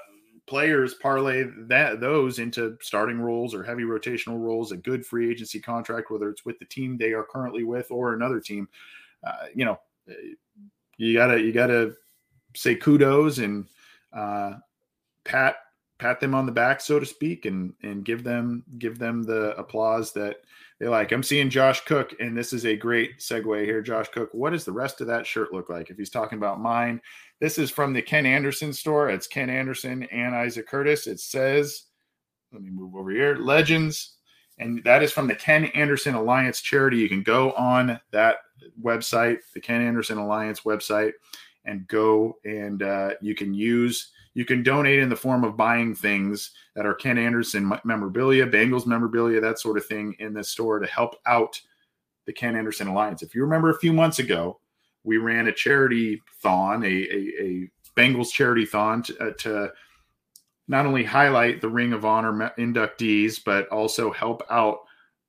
[0.47, 5.59] players parlay that those into starting roles or heavy rotational roles, a good free agency
[5.59, 8.67] contract, whether it's with the team they are currently with or another team.
[9.23, 9.79] Uh, you know,
[10.97, 11.93] you gotta you gotta
[12.55, 13.67] say kudos and
[14.15, 14.53] uh,
[15.25, 15.55] pat
[15.99, 19.55] pat them on the back, so to speak, and and give them give them the
[19.57, 20.37] applause that
[20.79, 21.11] they like.
[21.11, 23.81] I'm seeing Josh Cook, and this is a great segue here.
[23.81, 25.89] Josh Cook, what does the rest of that shirt look like?
[25.89, 27.01] If he's talking about mine,
[27.39, 29.09] this is from the Ken Anderson store.
[29.09, 31.07] It's Ken Anderson and Isaac Curtis.
[31.07, 31.83] It says,
[32.51, 34.17] let me move over here, Legends,
[34.59, 36.97] and that is from the Ken Anderson Alliance charity.
[36.97, 38.37] You can go on that
[38.81, 41.13] website, the Ken Anderson Alliance website
[41.65, 45.93] and go and uh, you can use you can donate in the form of buying
[45.93, 50.79] things that are Ken Anderson memorabilia, Bengals memorabilia, that sort of thing in the store
[50.79, 51.61] to help out
[52.25, 53.21] the Ken Anderson Alliance.
[53.21, 54.59] If you remember a few months ago,
[55.03, 59.71] we ran a charity thon, a, a, a Bengals charity thon to, uh, to,
[60.67, 64.79] not only highlight the Ring of Honor inductees, but also help out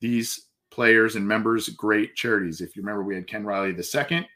[0.01, 2.61] these players and members great charities.
[2.61, 4.27] If you remember, we had Ken Riley II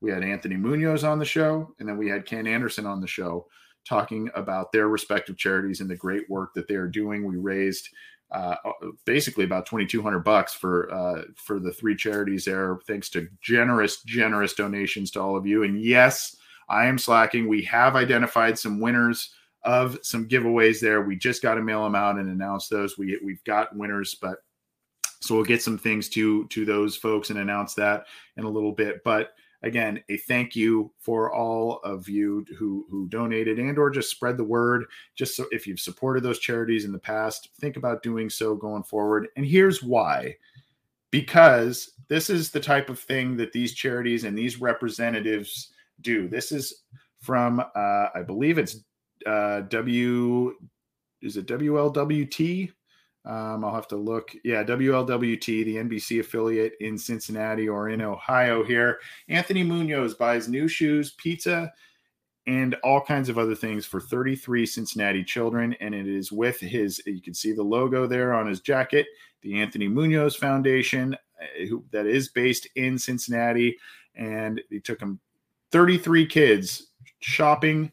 [0.00, 3.06] we had Anthony Munoz on the show, and then we had Ken Anderson on the
[3.06, 3.46] show
[3.88, 7.24] talking about their respective charities and the great work that they are doing.
[7.24, 7.88] We raised
[8.32, 8.56] uh,
[9.04, 12.78] basically about 2200 bucks for uh, for the three charities there.
[12.86, 15.62] Thanks to generous generous donations to all of you.
[15.62, 16.36] And yes
[16.68, 17.48] i am slacking.
[17.48, 19.32] We have identified some winners
[19.62, 21.02] of some giveaways there.
[21.02, 22.98] We just got to mail them out and announce those.
[22.98, 24.38] We we've got winners but
[25.20, 28.06] so we'll get some things to to those folks and announce that
[28.36, 29.02] in a little bit.
[29.04, 29.30] But
[29.66, 34.36] again a thank you for all of you who who donated and or just spread
[34.36, 34.84] the word.
[35.14, 38.82] Just so if you've supported those charities in the past think about doing so going
[38.82, 39.28] forward.
[39.36, 40.36] And here's why.
[41.10, 46.28] Because this is the type of thing that these charities and these representatives do.
[46.28, 46.82] This is
[47.26, 48.84] from uh, i believe it's
[49.26, 50.54] uh, w
[51.22, 52.72] is it wlwt
[53.26, 54.32] um, I'll have to look.
[54.44, 59.00] Yeah, WLWT, the NBC affiliate in Cincinnati or in Ohio here.
[59.28, 61.72] Anthony Munoz buys new shoes, pizza,
[62.46, 65.74] and all kinds of other things for 33 Cincinnati children.
[65.80, 69.06] And it is with his, you can see the logo there on his jacket,
[69.42, 73.76] the Anthony Munoz Foundation, uh, who, that is based in Cincinnati.
[74.14, 75.18] And he took him
[75.72, 77.90] 33 kids shopping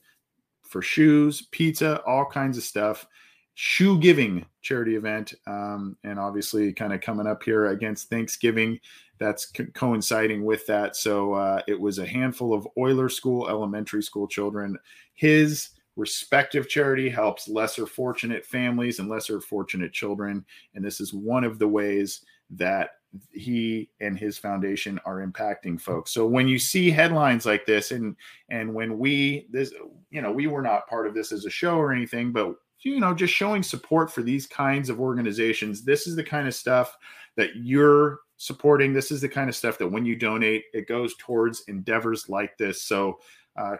[0.62, 3.08] for shoes, pizza, all kinds of stuff
[3.56, 8.80] shoe giving charity event um, and obviously kind of coming up here against thanksgiving.
[9.20, 10.96] That's co- coinciding with that.
[10.96, 14.78] So uh, it was a handful of Euler school elementary school children.
[15.13, 20.43] His respective charity helps lesser fortunate families and lesser fortunate children
[20.74, 22.91] and this is one of the ways that
[23.32, 26.12] he and his foundation are impacting folks.
[26.12, 28.16] So when you see headlines like this and
[28.49, 29.72] and when we this
[30.10, 32.99] you know we were not part of this as a show or anything but you
[32.99, 35.84] know, just showing support for these kinds of organizations.
[35.84, 36.97] This is the kind of stuff
[37.36, 38.93] that you're supporting.
[38.93, 42.57] This is the kind of stuff that when you donate, it goes towards endeavors like
[42.57, 42.84] this.
[42.84, 43.19] So,
[43.55, 43.77] uh,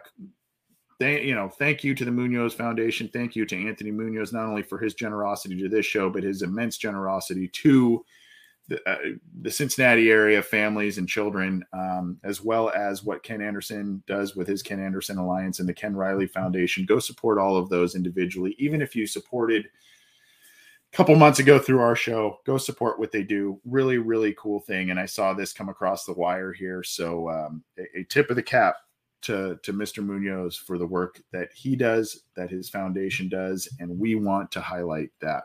[1.00, 3.10] they, you know, thank you to the Munoz Foundation.
[3.12, 6.42] Thank you to Anthony Munoz, not only for his generosity to this show, but his
[6.42, 8.04] immense generosity to
[8.68, 8.96] the, uh,
[9.42, 14.48] the, Cincinnati area families and children, um, as well as what Ken Anderson does with
[14.48, 16.86] his Ken Anderson Alliance and the Ken Riley Foundation.
[16.86, 21.80] Go support all of those individually, even if you supported a couple months ago through
[21.80, 22.38] our show.
[22.46, 23.60] Go support what they do.
[23.66, 24.90] Really, really cool thing.
[24.90, 28.36] And I saw this come across the wire here, so um, a, a tip of
[28.36, 28.76] the cap
[29.24, 30.04] to, to Mr.
[30.04, 34.60] Munoz for the work that he does, that his foundation does, and we want to
[34.60, 35.44] highlight that.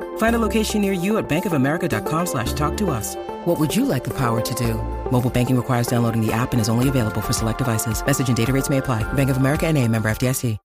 [0.21, 3.15] Find a location near you at bankofamerica.com slash talk to us.
[3.45, 4.75] What would you like the power to do?
[5.11, 8.05] Mobile banking requires downloading the app and is only available for select devices.
[8.05, 9.01] Message and data rates may apply.
[9.13, 10.59] Bank of America and a member FDIC.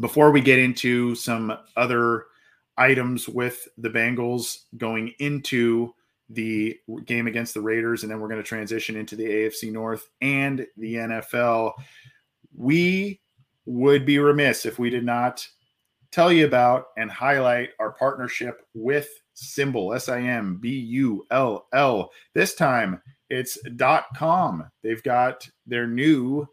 [0.00, 2.24] Before we get into some other
[2.78, 5.92] items with the Bengals going into
[6.30, 10.08] the game against the Raiders, and then we're going to transition into the AFC North
[10.22, 11.74] and the NFL.
[12.56, 13.20] We
[13.66, 15.46] would be remiss if we did not
[16.10, 21.66] tell you about and highlight our partnership with SimBull, S I M B U L
[21.72, 22.10] L.
[22.34, 23.00] This time
[23.30, 23.58] it's
[24.16, 24.70] .com.
[24.82, 26.48] They've got their new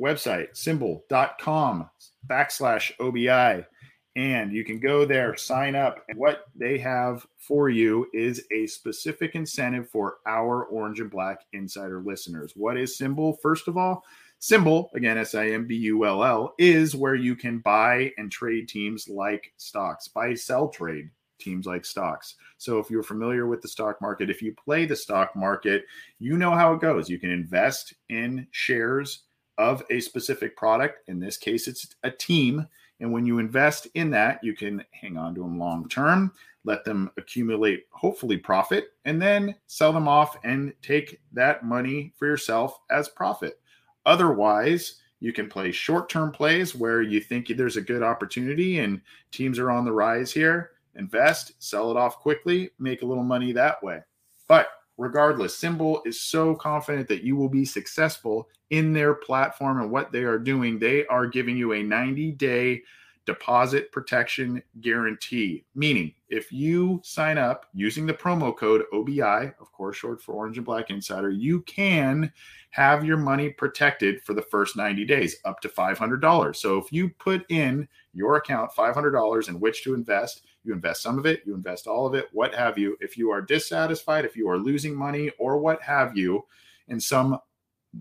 [0.00, 1.90] website, simbull.com
[2.26, 3.66] backslash OBI.
[4.14, 6.02] And you can go there, sign up.
[6.08, 11.40] And what they have for you is a specific incentive for our Orange and Black
[11.52, 12.52] Insider listeners.
[12.56, 13.40] What is SimBull?
[13.42, 14.04] First of all,
[14.40, 18.30] SimBull, again, S I M B U L L, is where you can buy and
[18.30, 22.36] trade teams like stocks, buy, sell, trade teams like stocks.
[22.58, 25.84] So if you're familiar with the stock market, if you play the stock market,
[26.18, 27.08] you know how it goes.
[27.08, 29.24] You can invest in shares
[29.58, 31.08] of a specific product.
[31.08, 32.66] In this case, it's a team.
[33.00, 36.32] And when you invest in that, you can hang on to them long term,
[36.64, 42.26] let them accumulate, hopefully, profit, and then sell them off and take that money for
[42.26, 43.60] yourself as profit.
[44.06, 49.00] Otherwise, you can play short term plays where you think there's a good opportunity and
[49.32, 53.52] teams are on the rise here invest, sell it off quickly, make a little money
[53.52, 54.00] that way.
[54.48, 59.90] But regardless, SimBull is so confident that you will be successful in their platform and
[59.90, 60.78] what they are doing.
[60.78, 62.82] They are giving you a 90 day
[63.24, 69.96] deposit protection guarantee, meaning if you sign up using the promo code OBI, of course,
[69.96, 72.32] short for Orange and Black Insider, you can
[72.70, 76.56] have your money protected for the first 90 days up to $500.
[76.56, 81.18] So if you put in your account $500 in which to invest, you invest some
[81.18, 82.96] of it, you invest all of it, what have you.
[83.00, 86.44] If you are dissatisfied, if you are losing money or what have you,
[86.88, 87.38] in some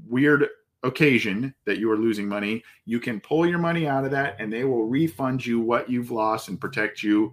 [0.08, 0.48] weird
[0.84, 4.52] occasion that you are losing money, you can pull your money out of that and
[4.52, 7.32] they will refund you what you've lost and protect you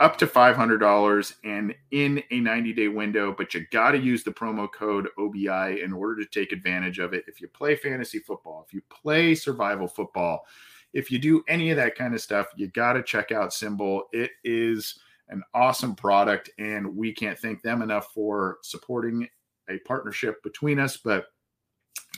[0.00, 3.34] up to $500 and in a 90 day window.
[3.36, 7.12] But you got to use the promo code OBI in order to take advantage of
[7.14, 7.24] it.
[7.28, 10.46] If you play fantasy football, if you play survival football,
[10.92, 14.02] if you do any of that kind of stuff, you got to check out SimBull.
[14.12, 19.28] It is an awesome product, and we can't thank them enough for supporting
[19.68, 20.96] a partnership between us.
[20.96, 21.26] But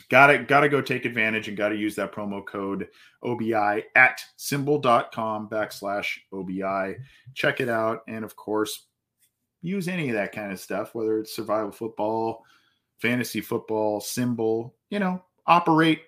[0.09, 2.87] gotta gotta go take advantage and gotta use that promo code
[3.23, 6.61] obi at simbull.com backslash obi
[7.33, 8.87] check it out and of course
[9.61, 12.43] use any of that kind of stuff whether it's survival football
[12.99, 16.01] fantasy football SimBull you know operate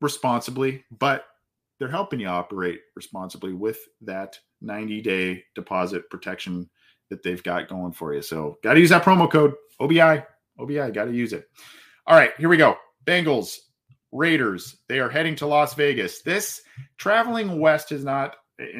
[0.00, 1.26] responsibly but
[1.78, 6.68] they're helping you operate responsibly with that 90 day deposit protection
[7.10, 8.22] that they've got going for you.
[8.22, 10.24] So, got to use that promo code OBI.
[10.58, 11.48] OBI, got to use it.
[12.06, 12.76] All right, here we go.
[13.06, 13.58] Bengals,
[14.12, 16.22] Raiders, they are heading to Las Vegas.
[16.22, 16.62] This
[16.96, 18.36] traveling west has not,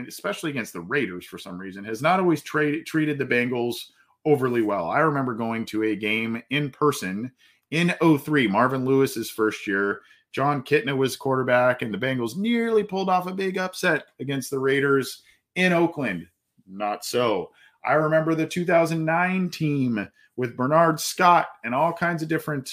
[0.09, 3.77] especially against the Raiders for some reason, has not always tra- treated the Bengals
[4.24, 4.91] overly well.
[4.91, 7.31] I remember going to a game in person
[7.70, 10.01] in 03, Marvin Lewis's first year.
[10.33, 14.59] Jon Kitna was quarterback, and the Bengals nearly pulled off a big upset against the
[14.59, 15.22] Raiders
[15.55, 16.27] in Oakland.
[16.66, 17.51] Not so.
[17.85, 22.70] I remember the 2009 team with Bernard Scott and all kinds of different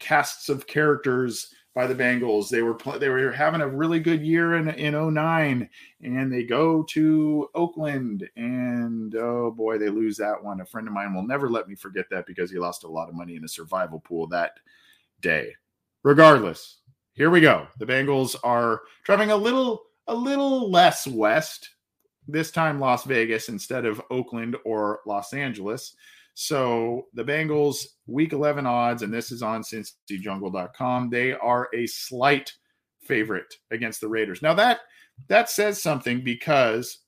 [0.00, 2.48] casts of characters by the Bengals.
[2.48, 5.68] They were they were having a really good year in in 09
[6.02, 10.60] and they go to Oakland and oh boy they lose that one.
[10.60, 13.08] A friend of mine will never let me forget that because he lost a lot
[13.08, 14.58] of money in a survival pool that
[15.20, 15.54] day.
[16.02, 16.78] Regardless,
[17.12, 17.66] here we go.
[17.78, 21.70] The Bengals are traveling a little a little less west
[22.26, 25.94] this time Las Vegas instead of Oakland or Los Angeles.
[26.42, 31.10] So the Bengals week 11 odds, and this is on cincyjungle.com.
[31.10, 32.50] They are a slight
[33.02, 34.40] favorite against the Raiders.
[34.40, 34.80] Now that
[35.28, 37.00] that says something because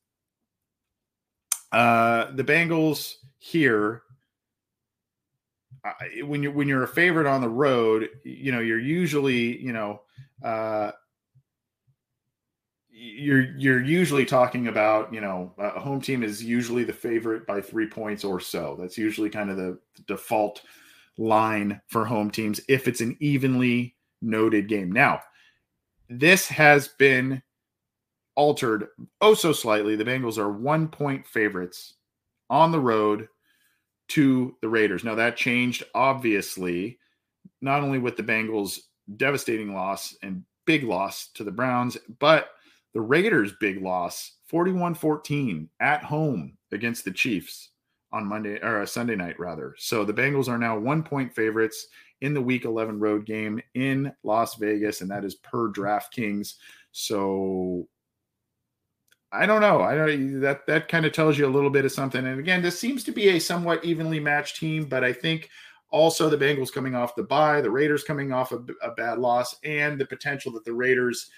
[1.72, 4.02] uh, the Bengals here,
[5.82, 5.92] uh,
[6.26, 10.02] when you're when you're a favorite on the road, you know you're usually you know
[10.44, 10.90] uh,
[12.93, 17.61] you're you're usually talking about you know a home team is usually the favorite by
[17.61, 18.76] three points or so.
[18.78, 20.62] That's usually kind of the default
[21.18, 24.93] line for home teams if it's an evenly noted game.
[24.93, 25.20] Now,
[26.09, 27.43] this has been
[28.34, 28.88] altered
[29.20, 29.97] oh so slightly.
[29.97, 31.95] The Bengals are one point favorites
[32.51, 33.28] on the road
[34.09, 35.05] to the Raiders.
[35.05, 36.99] Now, that changed obviously,
[37.62, 38.80] not only with the Bengals'
[39.16, 42.51] devastating loss and big loss to the Browns, but
[42.95, 47.70] the Raiders' big loss 41 14 at home against the Chiefs
[48.12, 49.74] on Monday or uh, Sunday night, rather.
[49.78, 51.86] So the Bengals are now one point favorites
[52.20, 56.55] in the week 11 road game in Las Vegas, and that is per DraftKings.
[56.93, 57.88] So
[59.32, 59.80] I don't know.
[59.80, 62.24] I don't that that kind of tells you a little bit of something.
[62.26, 65.49] And again, this seems to be a somewhat evenly matched team, but I think
[65.90, 69.57] also the Bengals coming off the bye, the Raiders coming off a, a bad loss,
[69.64, 71.30] and the potential that the Raiders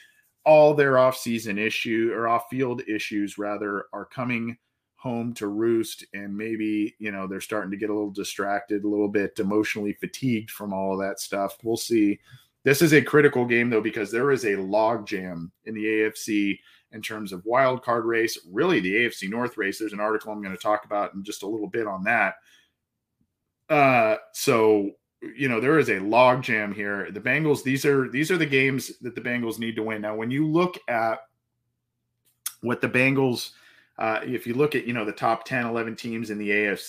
[0.45, 4.57] all their off-season issue or off-field issues rather are coming
[4.97, 8.89] home to roost and maybe you know they're starting to get a little distracted a
[8.89, 11.59] little bit emotionally fatigued from all of that stuff.
[11.63, 12.19] We'll see.
[12.65, 16.59] This is a critical game though because there is a log jam in the afc
[16.93, 19.79] in terms of wild card race really the afc north race.
[19.79, 22.37] There's an article i'm going to talk about in just a little bit on that.
[23.69, 24.91] Uh so
[25.37, 27.11] you know there is a log jam here.
[27.11, 30.03] The bengals these are these are the games that the bengals need to win.
[30.03, 31.21] Now when you look at
[32.65, 33.51] what the bengals
[33.99, 36.89] uh, if you look at you know the top 10 11 teams in the afc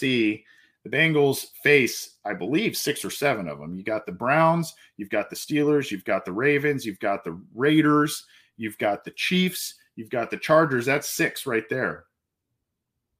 [0.83, 3.75] the bengals face i believe six or seven of them.
[3.75, 7.39] You got the browns you've got the steelers you've got the ravens you've got the
[7.53, 8.25] raiders
[8.57, 10.85] you've got the chiefs you've got the chargers.
[10.85, 12.05] That's six right there.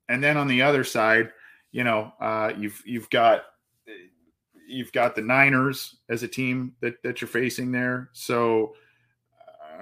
[0.10, 1.32] And then on the other side
[1.72, 3.44] you know uh, you've you've got
[4.68, 8.10] you've got the niners as a team that, that you're facing there.
[8.14, 8.74] So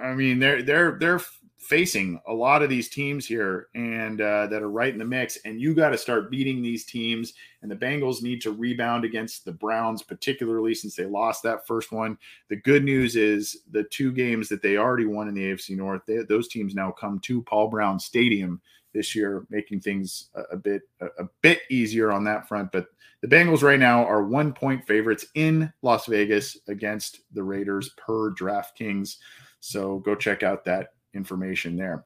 [0.02, 1.20] i mean they're they're they're
[1.64, 5.38] facing a lot of these teams here and uh, that are right in the mix.
[5.44, 7.32] And you got to start beating these teams.
[7.62, 11.90] And the bengals need to rebound against the browns particularly since they lost that first
[11.90, 12.18] one.
[12.50, 16.02] The good news is the two games that they already won in the afc north
[16.06, 18.60] they, those teams now come to paul brown stadium
[18.94, 22.86] this year making things a, a bit a, a bit easier on that front but
[23.20, 28.32] the bengals right now are one point favorites in las vegas against the raiders per
[28.32, 29.16] draftkings
[29.64, 32.04] so go check out that information there.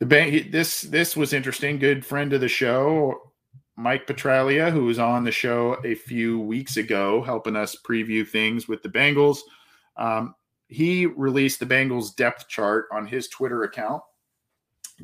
[0.00, 1.78] The bank this this was interesting.
[1.78, 3.32] Good friend of the show,
[3.76, 8.66] Mike Petraglia, who was on the show a few weeks ago, helping us preview things
[8.66, 9.38] with the Bengals.
[9.96, 10.34] Um,
[10.66, 14.02] he released the Bengals depth chart on his Twitter account.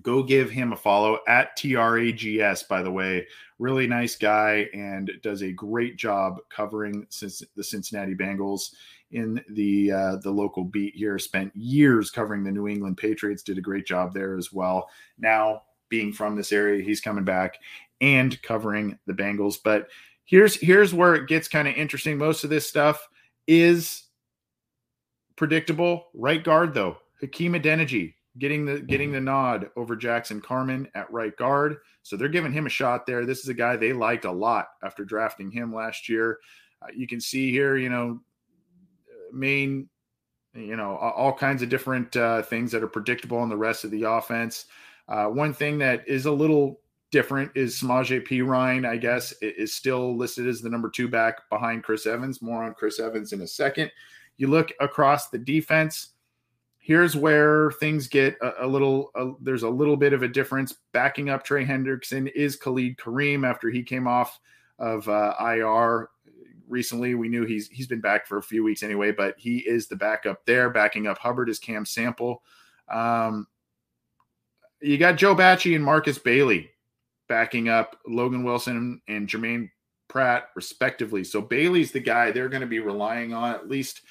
[0.01, 3.27] Go give him a follow at TRAGS, by the way.
[3.59, 8.73] Really nice guy and does a great job covering since the Cincinnati Bengals
[9.11, 11.19] in the uh, the local beat here.
[11.19, 13.43] Spent years covering the New England Patriots.
[13.43, 14.89] Did a great job there as well.
[15.19, 17.59] Now being from this area, he's coming back
[18.01, 19.59] and covering the Bengals.
[19.63, 19.89] But
[20.25, 22.17] here's here's where it gets kind of interesting.
[22.17, 23.07] Most of this stuff
[23.47, 24.05] is
[25.37, 26.07] predictable.
[26.15, 31.37] Right guard though, Hakeem Adeniji getting the getting the nod over Jackson Carman at right
[31.37, 31.77] guard.
[32.03, 33.25] So they're giving him a shot there.
[33.25, 36.39] This is a guy they liked a lot after drafting him last year.
[36.81, 38.21] Uh, you can see here, you know,
[39.33, 39.89] main,
[40.55, 43.91] you know, all kinds of different uh, things that are predictable in the rest of
[43.91, 44.67] the offense.
[45.09, 46.81] Uh, one thing that is a little
[47.11, 48.87] different is Samaje Perine.
[48.87, 52.43] I guess, is still listed as the number two back behind Chris Evans.
[52.43, 53.91] More on Chris Evans in a second.
[54.39, 56.12] You look across the defense.
[56.85, 59.13] Here's where things get a, a little.
[59.41, 60.75] there's a little bit of a difference.
[60.93, 64.41] Backing up Trey Hendrickson is Khalid Kareem after he came off
[64.81, 66.09] of uh, IR
[66.67, 67.15] recently.
[67.15, 69.95] We knew he's he's been back for a few weeks anyway, but he is the
[69.95, 70.71] backup there.
[70.71, 72.43] Backing up Hubbard is Cam Sample.
[72.91, 73.47] Um,
[74.81, 76.69] you got Joe Bachie and Markus Bailey
[77.29, 79.71] backing up Logan Wilson and Germaine
[80.09, 81.23] Pratt, respectively.
[81.23, 84.03] So Bailey's the guy they're going to be relying on at least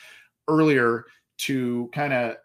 [0.48, 1.06] earlier
[1.40, 2.38] to kind of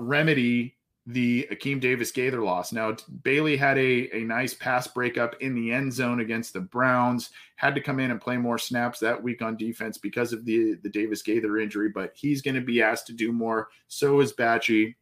[0.00, 0.76] remedy
[1.06, 2.72] the Akeem Davis Gaither loss.
[2.72, 7.30] Now, Bailey had a, a nice pass breakup in the end zone against the Browns,
[7.56, 10.74] had to come in and play more snaps that week on defense because of the,
[10.82, 13.68] the Davis Gaither injury, but he's going to be asked to do more.
[13.88, 14.94] So is Bachie.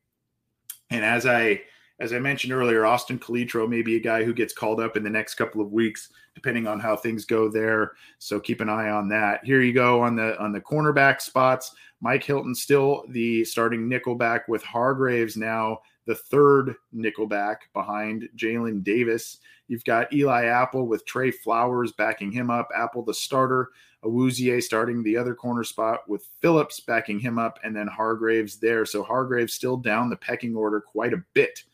[0.90, 1.62] And as I
[2.00, 5.02] as I mentioned earlier, Austin Calitro may be a guy who gets called up in
[5.02, 7.92] the next couple of weeks, depending on how things go there.
[8.20, 9.44] So keep an eye on that.
[9.44, 11.74] Here you go on the on the cornerback spots.
[12.00, 19.38] Mike Hilton still the starting nickelback with Hargreaves now the third nickelback behind Jalen Davis.
[19.68, 22.68] You've got Eli Apple with Tre Flowers backing him up.
[22.74, 23.68] Apple, the starter.
[24.04, 28.86] Awuzie starting the other corner spot with Phillips backing him up, and then Hargreaves there.
[28.86, 31.64] So Hargreaves still down the pecking order quite a bit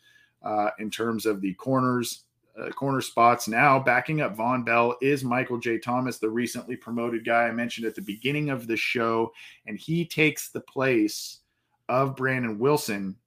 [0.43, 2.24] uh, in terms of the corners.
[2.57, 5.77] Uh, corner spots now backing up Vonn Bell is Michael J.
[5.77, 9.33] Thomas, the recently promoted guy I mentioned at the beginning of the show,
[9.65, 11.39] and he takes the place
[11.89, 13.17] of Brandon Wilson,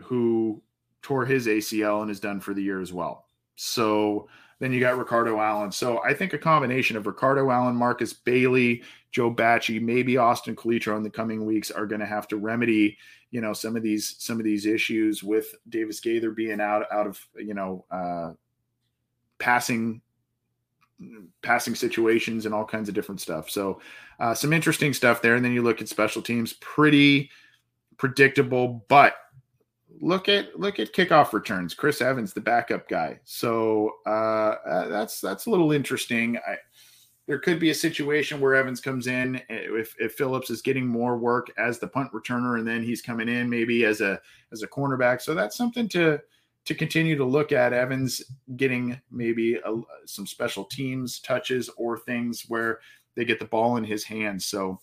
[0.00, 0.62] who
[1.02, 3.26] tore his ACL and is done for the year as well.
[3.56, 4.28] So
[4.60, 5.72] then you got Ricardo Allen.
[5.72, 10.96] So I think a combination of Ricardo Allen, Markus Bailey, Joe Bachie, maybe Austin Calitro
[10.96, 12.96] in the coming weeks are going to have to remedy,
[13.30, 17.06] you know, some of these some of these issues with Davis Gaither being out out
[17.06, 18.32] of you know uh,
[19.40, 20.00] passing
[21.42, 23.48] passing situations and all kinds of different stuff.
[23.48, 23.80] So
[24.18, 25.34] uh, some interesting stuff there.
[25.34, 27.30] And then you look at special teams, pretty
[27.96, 29.14] predictable, but
[30.00, 31.74] look at look at kickoff returns.
[31.74, 33.18] Chris Evans, the backup guy.
[33.24, 36.36] So uh, uh, that's that's a little interesting.
[36.38, 36.56] I,
[37.26, 40.86] there could be a situation where Evans comes in eh, if, if Phillips is getting
[40.86, 44.20] more work as the punt returner, and then he's coming in maybe as a
[44.52, 45.20] as a cornerback.
[45.22, 46.20] So that's something to
[46.64, 47.72] to continue to look at.
[47.72, 48.22] Evans
[48.56, 52.80] getting maybe a, some special teams touches or things where
[53.16, 54.46] they get the ball in his hands.
[54.46, 54.80] So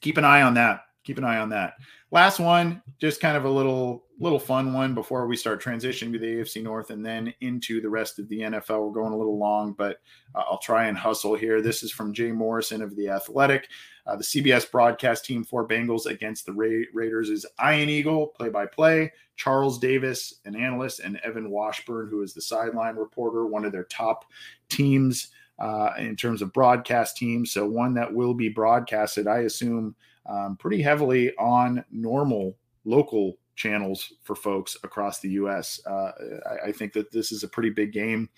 [0.00, 1.74] keep an eye on that keep an eye on that.
[2.10, 6.18] Last one, just kind of a little little fun one before we start transitioning to
[6.18, 8.86] the AFC North and then into the rest of the NFL.
[8.86, 9.98] We're going a little long, but
[10.34, 11.60] uh, I'll try and hustle here.
[11.60, 13.68] This is from Jay Morrison of the Athletic.
[14.06, 18.48] Uh, the CBS broadcast team for Bengals against the Ra- Raiders is Ian Eagle, play
[18.48, 23.64] by play, Charles Davis, an analyst, and Evan Washburn, who is the sideline reporter, one
[23.64, 24.24] of their top
[24.68, 25.28] teams
[25.58, 27.52] uh, in terms of broadcast teams.
[27.52, 29.94] So, one that will be broadcasted, I assume,
[30.26, 35.80] um, pretty heavily on normal local channels for folks across the U.S.
[35.86, 36.12] Uh,
[36.46, 38.28] I, I, think that this is a pretty big game,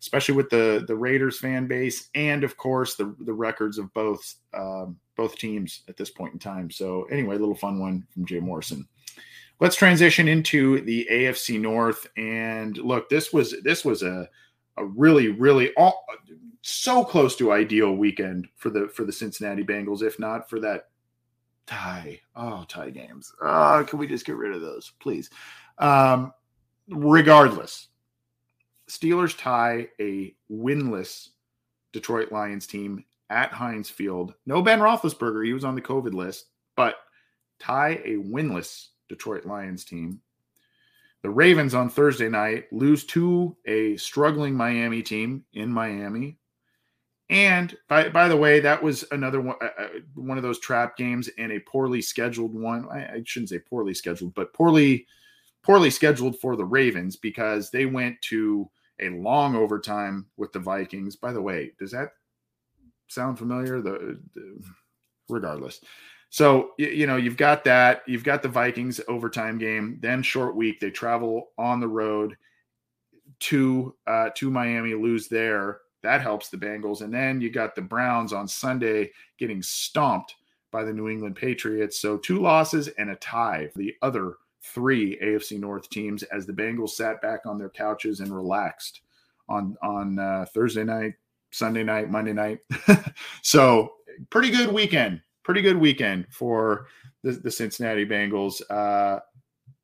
[0.00, 4.36] especially with the the Raiders fan base and of course the the records of both
[4.54, 6.70] um, both teams at this point in time.
[6.70, 8.88] So anyway, a little fun one from Jay Morrison.
[9.60, 13.08] Let's transition into the AFC North and look.
[13.10, 14.28] This was this was a
[14.76, 16.06] a really really all,
[16.62, 20.84] so close to ideal weekend for the for the Cincinnati Bengals, if not for that
[21.68, 22.20] tie.
[22.34, 23.32] Oh, tie games.
[23.40, 25.30] Oh, can we just get rid of those, please?
[25.78, 26.32] Um,
[26.88, 27.88] regardless,
[28.88, 31.28] Steelers tie a winless
[31.92, 34.34] Detroit Lions team at Heinz Field.
[34.46, 36.96] No Ben Roethlisberger, he was on the COVID list, but
[37.58, 40.20] tie a winless Detroit Lions team.
[41.22, 46.38] The Ravens on Thursday night lose to a struggling Miami team in Miami,
[47.30, 50.96] and by by the way, that was another one uh, uh, one of those trap
[50.96, 52.88] games and a poorly scheduled one.
[52.90, 55.06] I, I, shouldn't say poorly scheduled, but poorly
[55.62, 58.68] poorly scheduled for the Ravens because they went to
[59.00, 61.16] a long overtime with the Vikings.
[61.16, 62.12] By the way, does that
[63.08, 63.82] sound familiar?
[63.82, 64.62] The, the
[65.28, 65.80] regardless.
[66.30, 68.04] So you, you know you've got that.
[68.06, 69.98] You've got the Vikings overtime game.
[70.00, 70.80] Then short week.
[70.80, 72.38] They travel on the road
[73.40, 77.02] to uh, to Miami, lose there that helps the Bengals.
[77.02, 80.36] And then you got the Browns on Sunday getting stomped
[80.70, 82.00] by the New England Patriots.
[82.00, 86.52] So two losses and a tie for the other three AFC North teams as the
[86.54, 89.02] Bengals sat back on their couches and relaxed
[89.50, 91.12] on on uh, Thursday night,
[91.50, 92.60] Sunday night, Monday night.
[93.42, 93.92] so
[94.30, 95.20] pretty good weekend.
[95.42, 96.86] Pretty good weekend for
[97.22, 98.62] the, the Cincinnati Bengals.
[98.70, 99.20] Uh,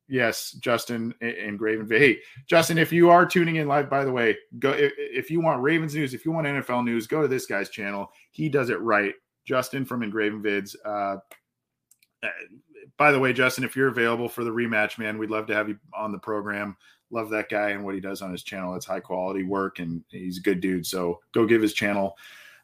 [0.07, 1.87] Yes, Justin and Graven.
[1.87, 5.63] Hey, Justin, if you are tuning in live, by the way, go if you want
[5.63, 8.11] Ravens news, if you want NFL news, go to this guy's channel.
[8.31, 9.13] He does it right.
[9.45, 10.75] Justin from Engraven Vids.
[10.85, 11.17] Uh,
[12.23, 12.29] uh,
[12.97, 15.69] by the way, Justin, if you're available for the rematch, man, we'd love to have
[15.69, 16.77] you on the program.
[17.09, 18.75] Love that guy and what he does on his channel.
[18.75, 20.85] It's high quality work, and he's a good dude.
[20.85, 22.15] So go give his channel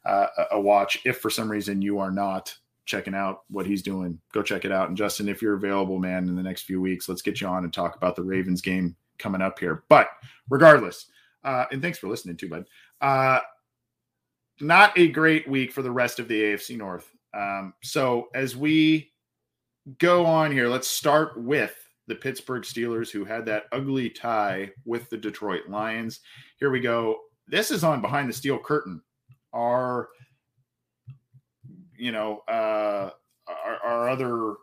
[0.04, 0.98] uh, a watch.
[1.04, 2.54] If for some reason you are not
[2.84, 4.88] checking out what he's doing, go check it out.
[4.88, 7.64] And Justin, if you're available, man, in the next few weeks, let's get you on
[7.64, 9.84] and talk about the Ravens game coming up here.
[9.88, 10.08] But
[10.48, 11.06] regardless,
[11.44, 12.66] uh, and thanks for listening too, bud.
[13.00, 13.40] Uh,
[14.60, 17.08] not a great week for the rest of the AFC North.
[17.34, 19.12] Um, so as we
[19.98, 21.74] go on here, let's start with
[22.06, 26.20] the Pittsburgh Steelers, who had that ugly tie with the Detroit Lions.
[26.58, 27.18] Here we go.
[27.48, 29.00] This is on Behind the Steel Curtain,
[29.52, 30.08] our
[32.02, 33.10] you know, uh,
[33.46, 34.56] our, our other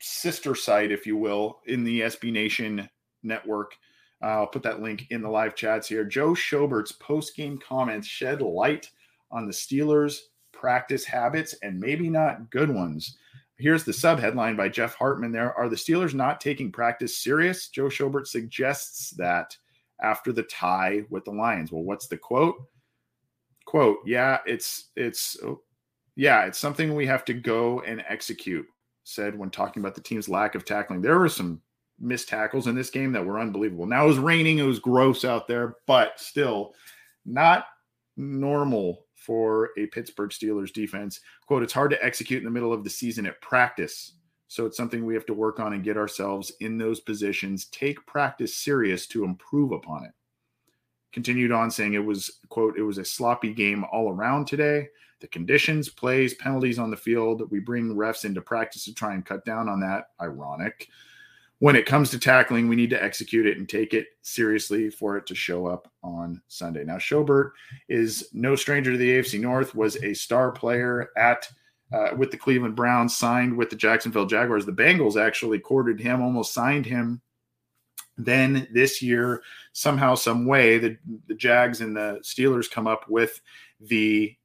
[0.00, 2.88] sister site, if you will, in the SB Nation
[3.22, 3.74] network.
[4.22, 6.02] Uh, I'll put that link in the live chats here.
[6.02, 8.88] Joe Schobert's post game comments shed light
[9.30, 10.18] on the Steelers'
[10.50, 13.18] practice habits and maybe not good ones.
[13.58, 15.52] here's the sub headline by Jeff Hartman there.
[15.52, 17.68] Are the Steelers not taking practice serious?
[17.68, 19.54] Joe Schobert suggests that
[20.00, 21.70] after the tie with the Lions.
[21.70, 22.56] Well, what's the quote?
[23.66, 25.60] Quote, yeah, it's it's oh,
[26.18, 28.66] yeah, it's something we have to go and execute,
[29.04, 31.00] said when talking about the team's lack of tackling.
[31.00, 31.62] There were some
[32.00, 33.86] missed tackles in this game that were unbelievable.
[33.86, 36.74] Now it was raining, it was gross out there, but still
[37.24, 37.66] not
[38.16, 41.20] normal for a Pittsburgh Steelers defense.
[41.46, 44.14] Quote, it's hard to execute in the middle of the season at practice.
[44.48, 48.04] So it's something we have to work on and get ourselves in those positions, take
[48.06, 50.12] practice serious to improve upon it.
[51.12, 54.88] Continued on saying it was, quote, it was a sloppy game all around today.
[55.20, 59.26] The conditions, plays, penalties on the field, we bring refs into practice to try and
[59.26, 60.10] cut down on that.
[60.20, 60.88] Ironic
[61.60, 65.16] when it comes to tackling, we need to execute it and take it seriously for
[65.16, 66.84] it to show up on Sunday.
[66.84, 67.50] Now, Schobert
[67.88, 71.48] is no stranger to the AFC North, was a star player at
[71.90, 74.66] uh, with the Cleveland Browns, signed with the Jacksonville Jaguars.
[74.66, 77.22] The Bengals actually courted him, almost signed him.
[78.18, 79.42] Then this year,
[79.72, 80.98] somehow, some way, the,
[81.28, 83.40] the Jags and the Steelers come up with
[83.80, 84.36] the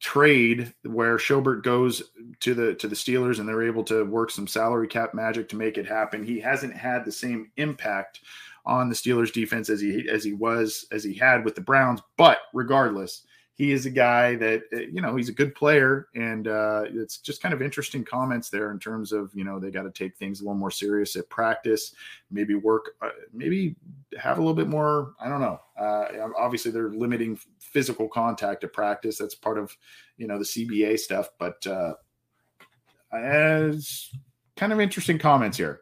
[0.00, 2.02] trade where Schobert goes
[2.40, 5.56] to the to the Steelers and they're able to work some salary cap magic to
[5.56, 6.24] make it happen.
[6.24, 8.20] He hasn't had the same impact
[8.64, 12.00] on the Steelers defense as he as he was as he had with the Browns,
[12.16, 13.22] but regardless,
[13.60, 17.42] he is a guy that you know he's a good player, and uh, it's just
[17.42, 20.40] kind of interesting comments there in terms of you know they got to take things
[20.40, 21.94] a little more serious at practice,
[22.30, 23.76] maybe work, uh, maybe
[24.18, 25.12] have a little bit more.
[25.20, 25.60] I don't know.
[25.78, 27.38] Uh, obviously, they're limiting
[27.72, 29.18] physical contact at practice.
[29.18, 29.76] That's part of
[30.16, 31.94] you know the CBA stuff, but uh,
[33.12, 34.10] as
[34.56, 35.80] kind of interesting comments here.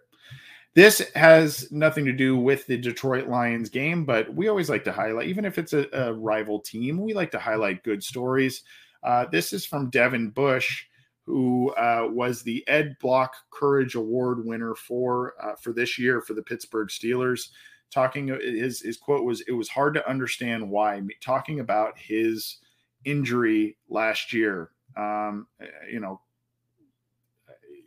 [0.75, 4.93] This has nothing to do with the Detroit Lions game, but we always like to
[4.93, 8.63] highlight, even if it's a, a rival team, we like to highlight good stories.
[9.03, 10.85] Uh, this is from Devin Bush,
[11.27, 16.35] who uh, was the Ed Block Courage Award winner for uh, for this year for
[16.35, 17.49] the Pittsburgh Steelers.
[17.91, 22.59] Talking uh, his his quote was, "It was hard to understand why." Talking about his
[23.05, 26.21] injury last year, um, eh, eh, you know,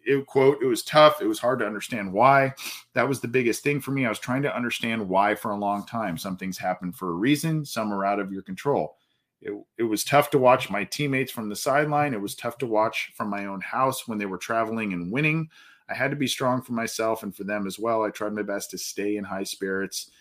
[0.06, 1.22] it quote it was tough.
[1.22, 2.54] It was hard to understand why.
[2.94, 4.06] That was the biggest thing for me.
[4.06, 6.18] I was trying to understand why for a long time.
[6.18, 7.66] Some things happen for a reason.
[7.66, 8.98] Some are out of your control.
[9.42, 12.14] It, it was tough to watch my teammates from the sideline.
[12.14, 15.50] It was tough to watch from my own house when they were traveling and winning
[15.92, 18.42] i had to be strong for myself and for them as well i tried my
[18.42, 20.12] best to stay in high spirits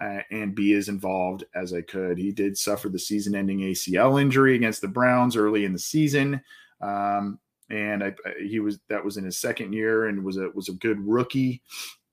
[0.00, 4.20] uh, and be as involved as i could he did suffer the season ending acl
[4.20, 6.40] injury against the browns early in the season
[6.80, 7.38] um,
[7.70, 10.74] and I, he was that was in his second year and was a was a
[10.74, 11.62] good rookie.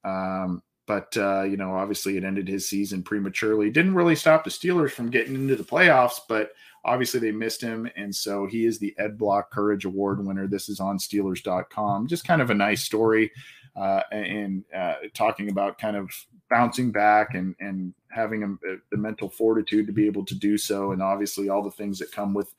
[0.03, 3.69] Um, but uh, you know, obviously, it ended his season prematurely.
[3.69, 6.51] Didn't really stop the Steelers from getting into the playoffs, but
[6.83, 10.47] obviously they missed him, and so he is the Ed Block Courage Award winner.
[10.47, 12.07] This is on Steelers.com.
[12.07, 13.31] Just kind of a nice story,
[13.75, 16.09] uh, and uh, talking about kind of
[16.49, 20.91] bouncing back and and having a, the mental fortitude to be able to do so,
[20.91, 22.53] and obviously all the things that come with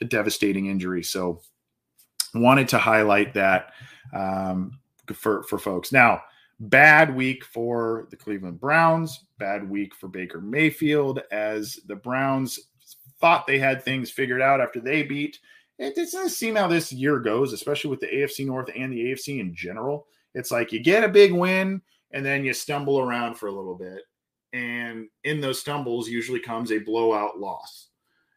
[0.00, 1.02] a devastating injury.
[1.02, 1.40] So
[2.34, 3.72] wanted to highlight that
[4.14, 4.78] um,
[5.14, 5.92] for for folks.
[5.92, 6.22] Now,
[6.60, 9.24] bad week for the Cleveland Browns.
[9.38, 12.58] Bad week for Baker Mayfield as the Browns
[13.20, 15.38] thought they had things figured out after they beat.
[15.78, 19.40] It doesn't seem how this year goes, especially with the AFC North and the AFC
[19.40, 20.06] in general.
[20.34, 21.80] It's like you get a big win
[22.12, 24.02] and then you stumble around for a little bit.
[24.52, 27.88] And in those stumbles usually comes a blowout loss.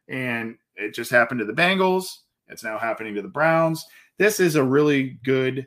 [0.08, 2.06] And it just happened to the Bengals.
[2.48, 3.84] It's now happening to the Browns.
[4.18, 5.66] This is a really good,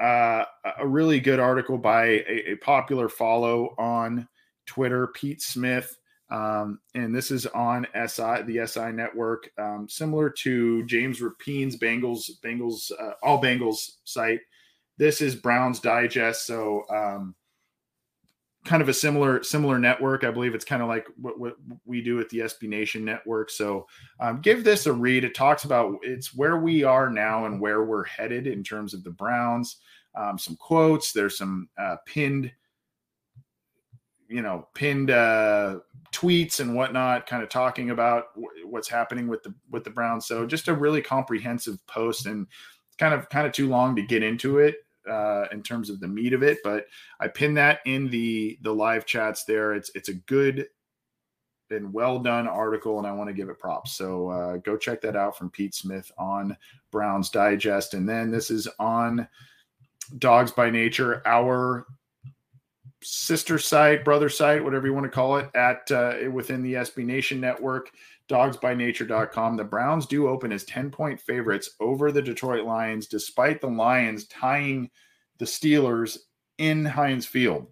[0.00, 0.44] uh,
[0.78, 4.28] a really good article by a, a popular follow on
[4.66, 5.98] Twitter, Pete Smith.
[6.30, 12.30] Um, and this is on SI, the SI network, um, similar to James Rapien's Bengals,
[12.42, 14.40] Bengals, uh, all Bengals site.
[14.96, 16.46] This is Browns Digest.
[16.46, 17.34] So, um,
[18.64, 20.24] kind of a similar similar network.
[20.24, 23.50] I believe it's kind of like what, what we do at the SB Nation network.
[23.50, 23.86] So
[24.20, 25.24] um, give this a read.
[25.24, 29.04] It talks about it's where we are now and where we're headed in terms of
[29.04, 29.76] the Browns.
[30.14, 31.12] Um, some quotes.
[31.12, 32.50] There's some uh, pinned,
[34.28, 35.78] you know, pinned uh,
[36.12, 40.26] tweets and whatnot, kind of talking about w- what's happening with the with the Browns.
[40.26, 42.46] So just a really comprehensive post and
[42.98, 44.76] kind of kind of too long to get into it
[45.08, 46.86] uh, in terms of the meat of it, but
[47.20, 49.74] I pin that in the the live chats there.
[49.74, 50.66] It's it's a good
[51.70, 53.92] and well done article, and I want to give it props.
[53.92, 56.56] So uh, go check that out from Pete Smith on
[56.90, 59.26] Browns Digest, and then this is on
[60.18, 61.86] Dawgs by Nature, our
[63.04, 67.04] sister site, brother site, whatever you want to call it, at uh, within the SB
[67.04, 67.90] Nation network,
[68.28, 69.56] dawgsbynature.com.
[69.56, 74.26] The Browns do open as 10 point favorites over the Detroit Lions, despite the Lions
[74.26, 74.90] tying
[75.38, 76.18] the Steelers
[76.58, 77.66] in Heinz Field.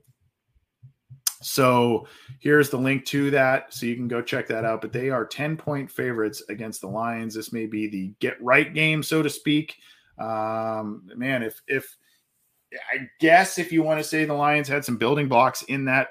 [1.41, 2.07] So
[2.39, 3.75] here's the link to that.
[3.75, 4.81] So you can go check that out.
[4.81, 7.35] But they are 10 point favorites against the Lions.
[7.35, 9.75] This may be the get right game, so to speak.
[10.19, 11.97] Um, man, if, if,
[12.93, 16.09] I guess if you want to say the Lions had some building blocks in that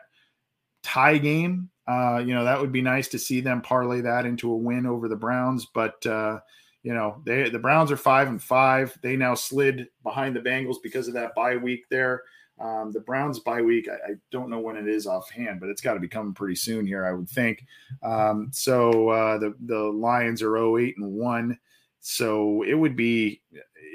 [0.84, 4.52] tie game, uh, you know, that would be nice to see them parlay that into
[4.52, 5.66] a win over the Browns.
[5.66, 6.40] But, uh,
[6.84, 8.98] you know, they the Browns are five and five.
[9.02, 12.24] They now slid behind the Bengals because of that bye week there.
[12.60, 15.82] Um, the Browns bye week, I, I, don't know when it is offhand, but it's
[15.82, 17.66] got to be coming pretty soon here, I would think.
[18.04, 21.58] Um, so uh, the the Lions are 08 and one,
[22.02, 23.42] so it would be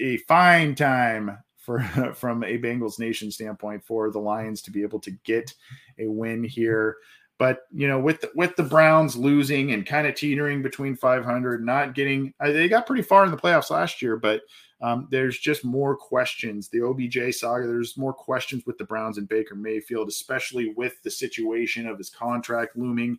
[0.01, 1.83] a fine time for
[2.15, 5.53] from a Bengals Nation standpoint for the Lions to be able to get
[5.99, 6.97] a win here.
[7.39, 11.63] But you know, with the, with the Browns losing and kind of teetering between 500,
[11.63, 14.41] not getting, uh, they got pretty far in the playoffs last year, but
[14.81, 16.69] um, there's just more questions.
[16.69, 21.11] The OBJ saga, there's more questions with the Browns and Baker Mayfield, especially with the
[21.11, 23.19] situation of his contract looming.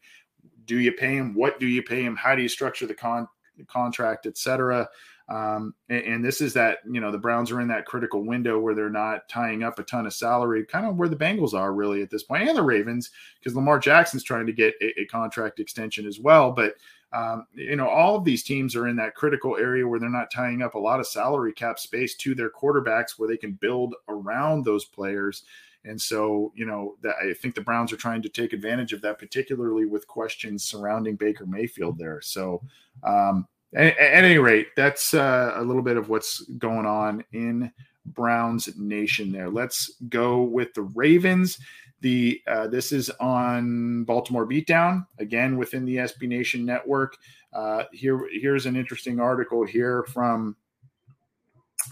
[0.65, 1.35] Do you pay him?
[1.35, 2.15] What do you pay him?
[2.15, 3.27] How do you structure the con-
[3.67, 4.87] contract, etc.
[5.29, 8.59] Um, and, and, this is that, you know, the Browns are in that critical window
[8.59, 11.73] where they're not tying up a ton of salary, kind of where the Bengals are
[11.73, 15.05] really at this point, and the Ravens, because Lamar Jackson's trying to get a, a
[15.05, 16.53] contract extension as well.
[16.53, 16.75] But
[17.13, 20.31] um, you know, all of these teams are in that critical area where they're not
[20.31, 23.95] tying up a lot of salary cap space to their quarterbacks where they can build
[24.09, 25.43] around those players.
[25.85, 29.01] And so, you know, that I think the Browns are trying to take advantage of
[29.01, 32.19] that, particularly with questions surrounding Baker Mayfield there.
[32.19, 32.61] So,
[33.03, 37.71] um, at, any rate, that's uh, a little bit of what's going on in
[38.05, 39.49] Browns Nation there.
[39.49, 41.59] Let's go with the Ravens.
[42.01, 47.17] The uh, this is on Baltimore Beatdown again within the SB Nation network.
[47.51, 50.55] Uh, here here's an interesting article here from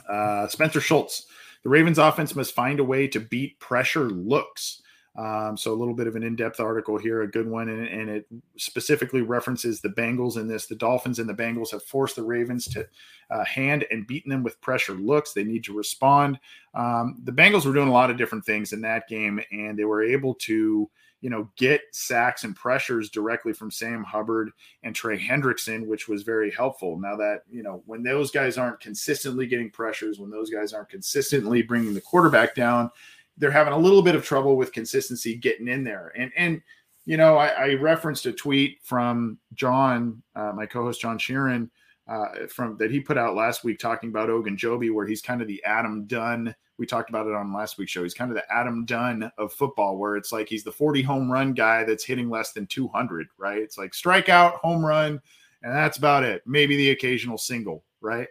[0.07, 1.25] uh, Spencer Schultz.
[1.63, 4.83] The Ravens offense must find a way to beat pressure looks.
[5.17, 8.09] Um, so a little bit of an in-depth article here, a good one, and, and,
[8.09, 8.25] it
[8.57, 10.65] specifically references the Bengals in this.
[10.65, 12.85] The Dolphins and the Bengals have forced the Ravens to
[13.31, 15.31] uh, hand and beaten them with pressure looks.
[15.31, 16.37] They need to respond.
[16.73, 19.85] Um, the Bengals were doing a lot of different things in that game, and they
[19.85, 20.89] were able to,
[21.21, 24.51] you know, get sacks and pressures directly from Sam Hubbard
[24.83, 26.99] and Trey Hendrickson, which was very helpful.
[26.99, 30.89] Now that you know, when those guys aren't consistently getting pressures, when those guys aren't
[30.89, 32.91] consistently bringing the quarterback down
[33.37, 36.11] they're having a little bit of trouble with consistency getting in there.
[36.15, 36.61] And and
[37.05, 41.69] you know, I, I referenced a tweet from John, uh, my co-host John Sheeran,
[42.07, 45.47] uh, from that he put out last week talking about Ogunjobi, where he's kind of
[45.47, 46.53] the Adam Dunn.
[46.77, 48.03] We talked about it on last week's show.
[48.03, 51.31] He's kind of the Adam Dunn of football, where it's like he's the 40 home
[51.31, 53.59] run guy that's hitting less than 200, right?
[53.59, 55.21] It's like strikeout, home run,
[55.63, 56.41] and that's about it.
[56.45, 58.27] Maybe the occasional single, right?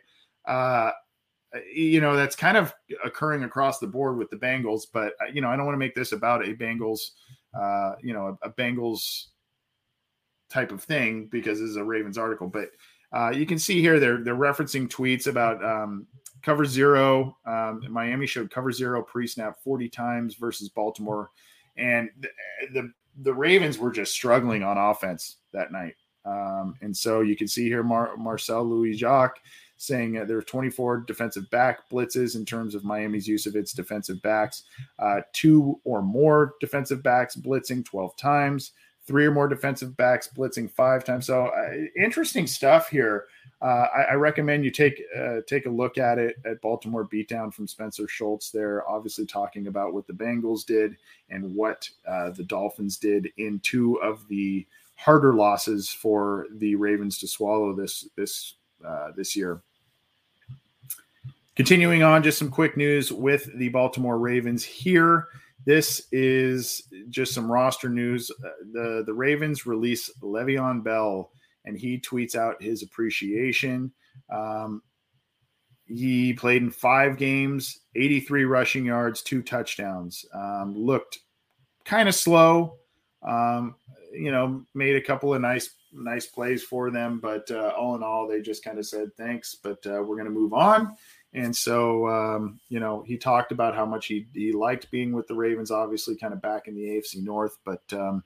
[0.47, 0.91] Uh,
[1.73, 2.75] you know that's kind of
[3.05, 4.83] occurring across the board with the Bengals.
[4.93, 7.11] But uh, you know, I don't want to make this about a Bengals,
[7.59, 9.27] uh, you know, a, a, Bengals
[10.51, 12.49] type of thing because this is a Ravens article.
[12.49, 12.71] But
[13.13, 16.07] uh, you can see here they're they're referencing tweets about um,
[16.43, 17.37] cover zero.
[17.47, 21.31] Um, Miami showed cover zero pre snap forty times versus Baltimore,
[21.77, 22.29] and the,
[22.73, 22.93] the
[23.23, 25.95] the Ravens were just struggling on offense that night.
[26.25, 29.39] Um, and so you can see here Mar- Marcel Louis Jacques
[29.77, 33.73] saying uh, there are 24 defensive back blitzes in terms of Miami's use of its
[33.73, 34.65] defensive backs,
[34.99, 38.73] uh, two or more defensive backs blitzing 12 times,
[39.07, 41.27] three or more defensive backs blitzing five times.
[41.27, 43.27] So uh, interesting stuff here.
[43.61, 47.53] Uh, I, I, recommend you take uh, take a look at it at Baltimore Beatdown
[47.53, 48.51] from Spencer Schultz.
[48.51, 50.97] They're obviously talking about what the Bengals did
[51.31, 54.67] and what uh, the Dolphins did in two of the
[54.97, 58.55] harder losses for the Ravens to swallow this this
[58.87, 59.63] uh, this year.
[61.57, 65.29] Continuing on, just some quick news with the Baltimore Ravens here.
[65.65, 68.31] This is just some roster news.
[68.31, 71.31] Uh, the the Ravens release Le'Veon Bell,
[71.65, 73.93] and he tweets out his appreciation.
[74.33, 74.83] Um,
[75.87, 80.25] he played in five games, 83 rushing yards, two touchdowns.
[80.35, 81.19] Um, looked
[81.85, 82.79] kind of slow.
[83.23, 83.77] Um,
[84.13, 87.21] you know, made a couple of nice nice plays for them.
[87.21, 90.25] But uh, all in all, they just kind of said thanks, but uh, we're going
[90.25, 90.97] to move on.
[91.33, 95.27] And so, um, you know, he talked about how much he, he liked being with
[95.27, 97.59] the Ravens, obviously, kind of back in the AFC North.
[97.65, 98.23] But, um,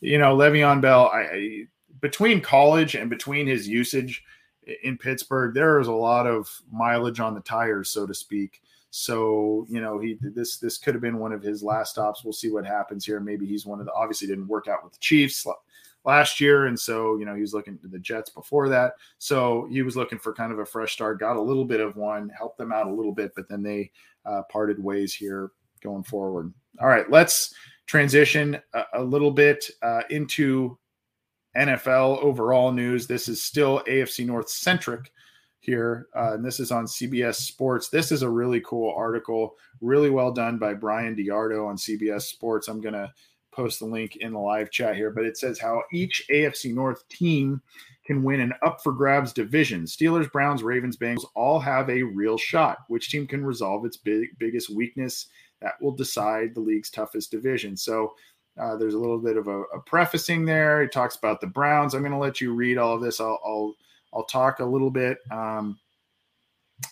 [0.00, 1.62] you know, Le'Veon Bell, I, I,
[2.00, 4.24] between college and between his usage
[4.82, 8.62] in Pittsburgh, there is a lot of mileage on the tires, so to speak.
[8.92, 12.24] So you know he this this could have been one of his last stops.
[12.24, 13.20] We'll see what happens here.
[13.20, 15.46] Maybe he's one of the obviously didn't work out with the Chiefs
[16.04, 18.94] last year, and so you know he was looking to the Jets before that.
[19.18, 21.20] So he was looking for kind of a fresh start.
[21.20, 23.90] Got a little bit of one, helped them out a little bit, but then they
[24.24, 25.50] uh, parted ways here
[25.82, 26.52] going forward.
[26.80, 27.54] All right, let's
[27.86, 30.78] transition a, a little bit uh, into
[31.56, 33.06] NFL overall news.
[33.06, 35.10] This is still AFC North centric
[35.58, 37.88] here, uh, and this is on CBS Sports.
[37.88, 42.68] This is a really cool article, really well done by Bryan DeArdo on CBS Sports.
[42.68, 43.12] I'm going to
[43.52, 47.08] post the link in the live chat here, but it says how each AFC North
[47.08, 47.60] team
[48.04, 49.84] can win an up for grabs division.
[49.84, 52.78] Steelers, Browns, Ravens, Bengals all have a real shot.
[52.88, 55.26] Which team can resolve its big, biggest weakness?
[55.60, 57.76] That will decide the league's toughest division.
[57.76, 58.14] So
[58.58, 60.82] uh, there's a little bit of a, a, prefacing there.
[60.82, 61.94] It talks about the Browns.
[61.94, 63.20] I'm going to let you read all of this.
[63.20, 63.74] I'll I'll,
[64.12, 65.18] I'll talk a little bit.
[65.30, 65.78] Um,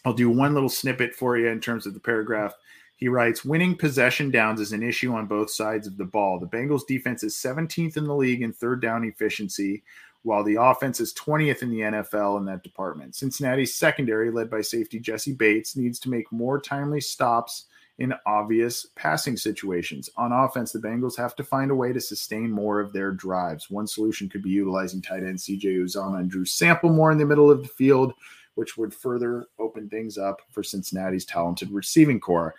[0.05, 2.55] I'll do one little snippet for you in terms of the paragraph.
[2.99, 6.41] He writes, winning possession downs is an issue on both sides of the ball.
[6.41, 9.85] The Bengals defense is 17th in the league in third down efficiency,
[10.23, 13.15] while the offense is 20th in the NFL in that department.
[13.15, 17.67] Cincinnati's secondary, led by safety Jessie Bates, needs to make more timely stops
[17.99, 20.11] in obvious passing situations.
[20.17, 23.71] On offense, the Bengals have to find a way to sustain more of their drives.
[23.71, 27.25] One solution could be utilizing tight end CJ Uzomah and Drew Sample more in the
[27.25, 28.13] middle of the field,
[28.57, 32.57] which would further open things up for Cincinnati's talented receiving corps.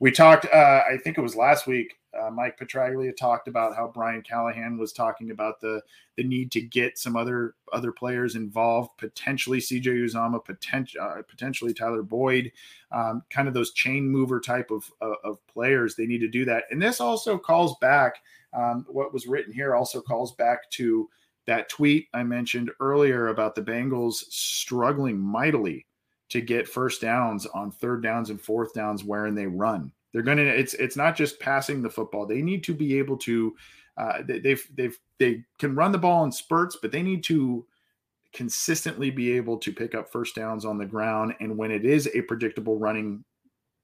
[0.00, 3.86] We talked, uh, I think it was last week, uh, Mike Petraglia talked about how
[3.86, 5.80] Brian Callahan was talking about the
[6.16, 11.72] the need to get some other other players involved, potentially CJ Uzomah, potential uh, potentially
[11.72, 12.50] Tyler Boyd,
[12.90, 15.94] um, kind of those chain mover type of, of, of players.
[15.94, 18.16] They need to do that, and this also calls back.
[18.52, 21.08] Um, what was written here also calls back to
[21.46, 25.86] that tweet I mentioned earlier about the Bengals struggling mightily
[26.30, 29.92] to get first downs on third downs and fourth downs wherein they run.
[30.12, 30.46] They're going to.
[30.46, 32.26] It's it's not just passing the football.
[32.26, 33.54] They need to be able to.
[33.96, 37.64] Uh, they, they've they've they can run the ball in spurts, but they need to
[38.32, 41.34] consistently be able to pick up first downs on the ground.
[41.40, 43.24] And when it is a predictable running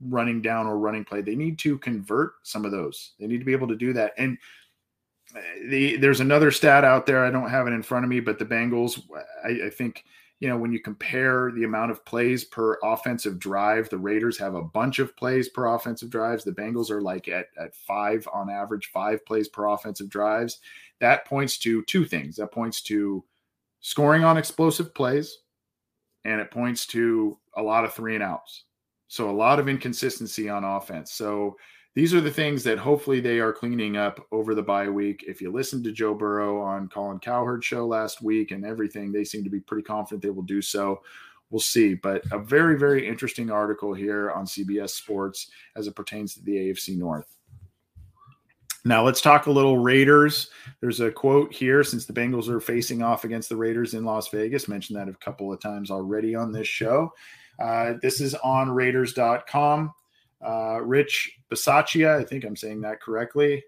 [0.01, 3.13] running down or running play, they need to convert some of those.
[3.19, 4.13] They need to be able to do that.
[4.19, 4.39] And
[5.35, 7.25] uh, the, there's another stat out there.
[7.25, 9.03] I don't have it in front of me, but the Bengals,
[9.45, 10.05] I, I think
[10.41, 14.55] you know, when you compare the amount of plays per offensive drive, the Raiders have
[14.55, 16.45] a bunch of plays per offensive drives.
[16.45, 20.59] The Bengals are like at, at five on average, five plays per offensive drives.
[21.01, 22.37] That points to two things.
[22.37, 23.25] That points to
[23.81, 25.39] scoring on explosive plays,
[26.25, 28.65] and it points to a lot of three and outs.
[29.09, 31.13] So a lot of inconsistency on offense.
[31.13, 31.57] So
[31.97, 35.25] these are the things that hopefully they are cleaning up over the bye week.
[35.27, 39.25] If you listened to Joe Burrow on Colin Cowherd show last week and everything, they
[39.25, 41.01] seem to be pretty confident they will do so.
[41.49, 41.95] We'll see.
[41.95, 46.57] But a very, very interesting article here on CBS Sports as it pertains to the
[46.57, 47.35] AFC North.
[48.85, 50.51] Now let's talk a little Raiders.
[50.83, 54.29] There's a quote here since the Bengals are facing off against the Raiders in Las
[54.29, 54.69] Vegas.
[54.69, 57.11] Mentioned that a couple of times already on this show.
[57.59, 59.95] Uh, this is on Raiders.com.
[60.45, 63.65] Uh, Rich Bisaccia, I think I'm saying that correctly.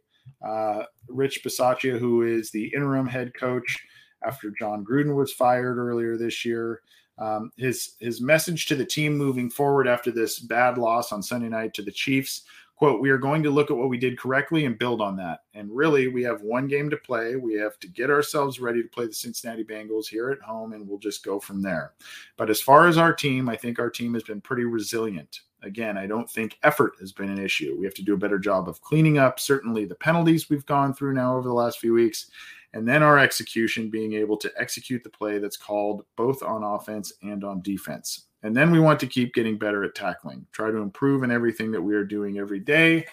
[0.46, 3.78] Uh, Rich Bisaccia, who is the interim head coach
[4.24, 6.82] after Jon Gruden was fired earlier this year.
[7.18, 11.48] Um, his his message to the team moving forward after this bad loss on Sunday
[11.48, 12.44] night to the Chiefs
[12.78, 15.40] quote we are going to look at what we did correctly and build on that
[15.54, 18.88] and really we have one game to play we have to get ourselves ready to
[18.88, 21.92] play the cincinnati bengals here at home and we'll just go from there
[22.36, 25.98] but as far as our team i think our team has been pretty resilient Again,
[25.98, 27.76] I don't think effort has been an issue.
[27.78, 30.94] We have to do a better job of cleaning up certainly the penalties we've gone
[30.94, 32.30] through now over the last few weeks,
[32.74, 37.12] and then our execution being able to execute the play that's called both on offense
[37.22, 38.26] and on defense.
[38.42, 41.72] And then we want to keep getting better at tackling, try to improve in everything
[41.72, 43.06] that we are doing every day.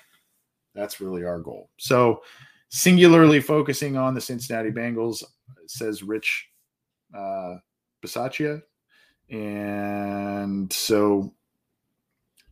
[0.75, 1.69] That's really our goal.
[1.77, 2.21] So,
[2.69, 5.23] singularly focusing on the Cincinnati Bengals,
[5.67, 6.49] says Rich
[7.15, 7.55] uh,
[8.03, 8.61] Bisaccia.
[9.29, 11.33] And so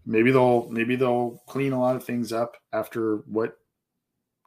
[0.05, 3.57] maybe they'll maybe they'll clean a lot of things up after what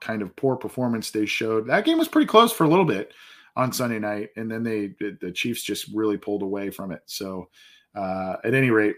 [0.01, 1.67] kind of poor performance they showed.
[1.67, 3.13] That game was pretty close for a little bit
[3.57, 7.03] on Sunday night, and then they the Chiefs just really pulled away from it.
[7.07, 7.49] So
[7.95, 8.97] uh, at any rate,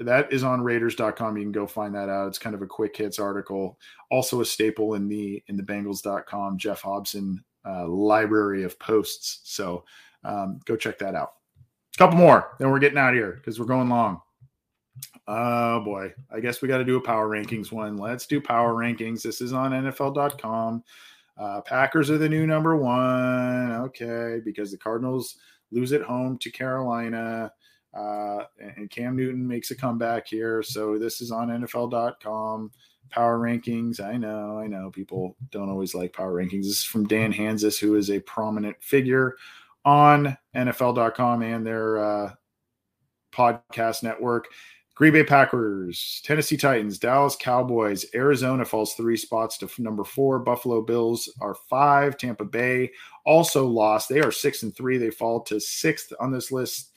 [0.00, 1.36] that is on Raiders.com.
[1.36, 2.28] You can go find that out.
[2.28, 3.78] It's kind of a quick hits article,
[4.10, 9.40] also a staple in the in the Bengals.com Geoff Hobson uh, library of posts.
[9.44, 9.84] So
[10.24, 11.32] um, go check that out.
[11.94, 14.20] A couple more, then we're getting out here because we're going long.
[15.30, 17.98] Oh boy, I guess we got to do a power rankings one.
[17.98, 19.20] Let's do power rankings.
[19.20, 20.82] This is on NFL.com.
[21.36, 23.72] Uh, Packers are the new number one.
[23.72, 25.36] Okay, because the Cardinals
[25.70, 27.52] lose at home to Carolina.
[27.92, 30.62] Uh, and Cam Newton makes a comeback here.
[30.62, 32.70] So this is on NFL.com.
[33.10, 34.00] Power rankings.
[34.00, 36.64] I know, I know people don't always like power rankings.
[36.64, 39.36] This is from Dan Hanzus, who is a prominent figure
[39.84, 42.32] on NFL.com and their uh,
[43.30, 44.48] podcast network.
[44.98, 50.40] Green Bay Packers, Tennessee Titans, Dallas Cowboys, Arizona falls three spots to number four.
[50.40, 52.18] Buffalo Bills are five.
[52.18, 52.90] Tampa Bay
[53.24, 54.08] also lost.
[54.08, 54.98] They are six and three.
[54.98, 56.90] They fall to sixth on this list.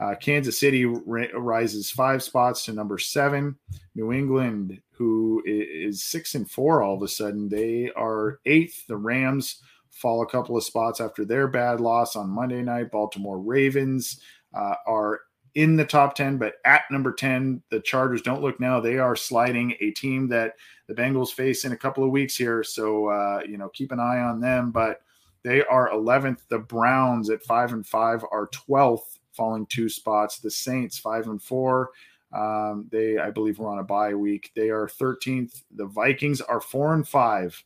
[0.00, 3.54] Uh, Kansas City rises five spots to number seven.
[3.94, 8.84] New England, who is six and four all of a sudden, they are eighth.
[8.88, 12.90] The Rams fall a couple of spots after their bad loss on Monday night.
[12.90, 14.20] Baltimore Ravens
[14.52, 15.20] uh, are
[15.54, 18.80] in the top 10, but at number 10, the Chargers don't look now.
[18.80, 20.54] They are sliding a team that
[20.88, 22.64] the Bengals face in a couple of weeks here.
[22.64, 24.72] So, uh, you know, keep an eye on them.
[24.72, 25.02] But
[25.42, 26.40] they are 11th.
[26.48, 30.38] The Browns at 5 and 5 are 12th, falling two spots.
[30.38, 31.90] The Saints, 5 and 4.
[32.32, 34.50] Um, they, I believe, were on a bye week.
[34.56, 35.62] They are 13th.
[35.76, 37.64] The Vikings are 4 and 5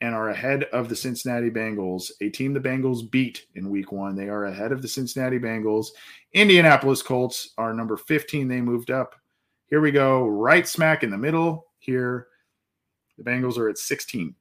[0.00, 4.14] and are ahead of the Cincinnati Bengals, a team the Bengals beat in week one.
[4.14, 5.88] They are ahead of the Cincinnati Bengals.
[6.32, 8.46] Indianapolis Colts are number 15.
[8.46, 9.14] They moved up.
[9.68, 12.28] Here we go, right smack in the middle here.
[13.18, 14.34] The Bengals are at 16.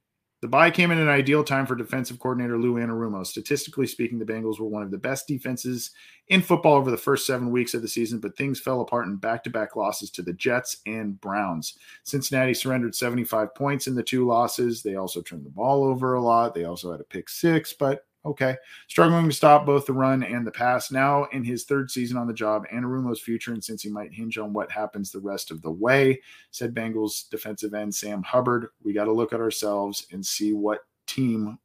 [0.46, 3.26] The bye came in an ideal time for defensive coordinator Lou Anarumo.
[3.26, 5.90] Statistically speaking, the Bengals were one of the best defenses
[6.28, 9.16] in football over the first seven weeks of the season, but things fell apart in
[9.16, 11.80] back to back losses to the Jets and Browns.
[12.04, 14.84] Cincinnati surrendered 75 points in the two losses.
[14.84, 16.54] They also turned the ball over a lot.
[16.54, 18.56] They also had a pick six, but Okay.
[18.88, 20.92] Struggling to stop both the run and the pass.
[20.92, 24.38] Now in his third season on the job, Anarumo's future and since he might hinge
[24.38, 26.20] on what happens the rest of the way,
[26.50, 28.70] said Bengals defensive end Sam Hubbard.
[28.84, 31.60] We got to look at ourselves and see what team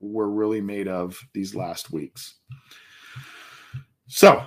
[0.00, 2.36] we're really made of these last weeks.
[4.06, 4.42] So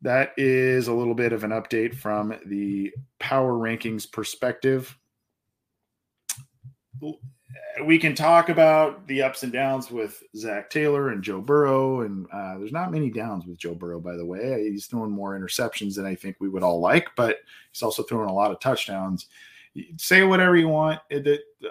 [0.00, 4.96] that is a little bit of an update from the power rankings perspective
[7.84, 12.26] we can talk about the ups and downs with Zac Taylor and Joe Burrow, and
[12.32, 14.68] uh, there's not many downs with Joe Burrow, by the way.
[14.70, 17.38] He's throwing more interceptions than I think we would all like, but
[17.72, 19.26] he's also throwing a lot of touchdowns.
[19.96, 21.00] Say whatever you want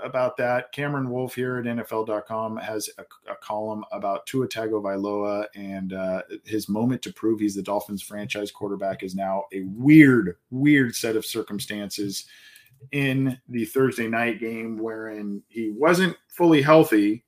[0.01, 0.71] about that.
[0.71, 6.69] Cameron Wolfe here at NFL.com has a, a column about Tua Tagovailoa and uh, his
[6.69, 11.25] moment to prove he's the Dolphins franchise quarterback is now a weird, weird set of
[11.25, 12.27] circumstances
[12.91, 17.25] in the Thursday night game wherein he wasn't fully healthy,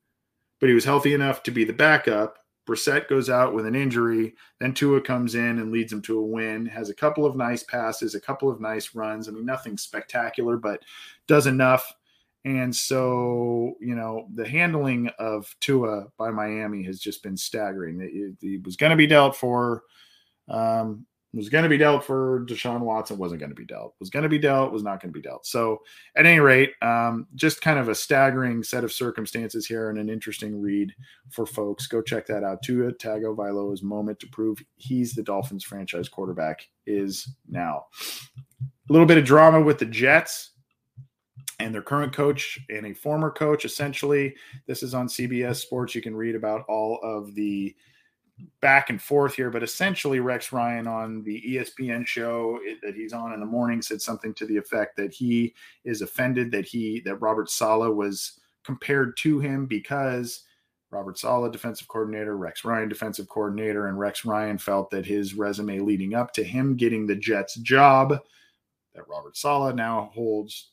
[0.60, 2.38] but he was healthy enough to be the backup.
[2.68, 4.36] Brissett goes out with an injury.
[4.60, 6.68] Then Tua comes in and leads him to a win.
[6.68, 9.28] Has a couple of nice passes, a couple of nice runs.
[9.28, 10.84] I mean, nothing spectacular, but
[11.26, 11.96] does enough.
[12.46, 18.36] And so, you know, the handling of Tua by Miami has just been staggering.
[18.42, 19.84] It, was going to be dealt for.
[20.48, 23.94] Um, was going to be dealt for Deshaun Watson, wasn't going to be dealt.
[24.00, 25.46] Was going to be dealt, was not going to be dealt.
[25.46, 25.82] So,
[26.16, 30.10] at any rate, um, just kind of a staggering set of circumstances here and an
[30.10, 30.94] interesting read
[31.30, 31.88] for folks.
[31.88, 32.64] Go check that out.
[32.64, 37.86] Tua Tagovailoa's moment to prove he's the Dolphins franchise quarterback is now.
[38.62, 40.52] A little bit of drama with the Jets
[41.60, 43.66] and their current coach and a former coach.
[43.66, 44.34] Essentially,
[44.66, 45.94] this is on CBS Sports.
[45.94, 47.76] You can read about all of the
[48.62, 53.34] back and forth here, but essentially Rex Ryan on the ESPN show that he's on
[53.34, 55.54] in the morning said something to the effect that he
[55.86, 60.44] is offended that he that Robert Saleh was compared to him because
[60.92, 65.80] Robert Saleh, defensive coordinator, Rex Ryan, defensive coordinator, and Rex Ryan felt that his resume
[65.80, 68.18] leading up to him getting the Jets job
[68.96, 70.72] that Robert Saleh now holds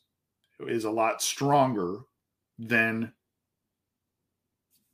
[0.59, 1.99] is a lot stronger
[2.57, 3.13] than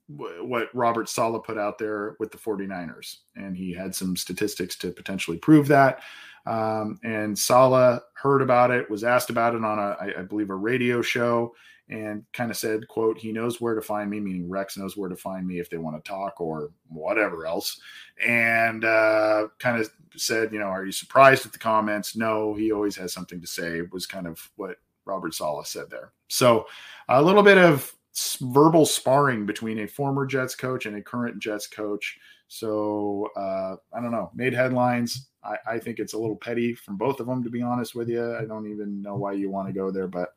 [0.08, 3.18] what Robert Saleh put out there with the 49ers.
[3.36, 6.02] And he had some statistics to potentially prove that.
[6.46, 10.50] Um, and Saleh heard about it, was asked about it on a, I, I believe,
[10.50, 11.56] a radio show,
[11.90, 15.10] and kind of said, "quote He knows where to find me," meaning Rex knows where
[15.10, 17.80] to find me if they want to talk or whatever else.
[18.26, 22.72] And uh, kind of said, "You know, are you surprised at the comments?" No, he
[22.72, 23.82] always has something to say.
[23.92, 26.12] Was kind of what Robert Saleh said there.
[26.30, 26.66] So
[27.10, 27.94] a little bit of
[28.42, 32.20] verbal sparring between a former Jets coach and a current Jets coach.
[32.48, 35.30] So uh, I don't know, made headlines.
[35.44, 38.08] I, I, think it's a little petty from both of them, to be honest with
[38.08, 38.36] you.
[38.36, 40.36] I don't even know why you want to go there, but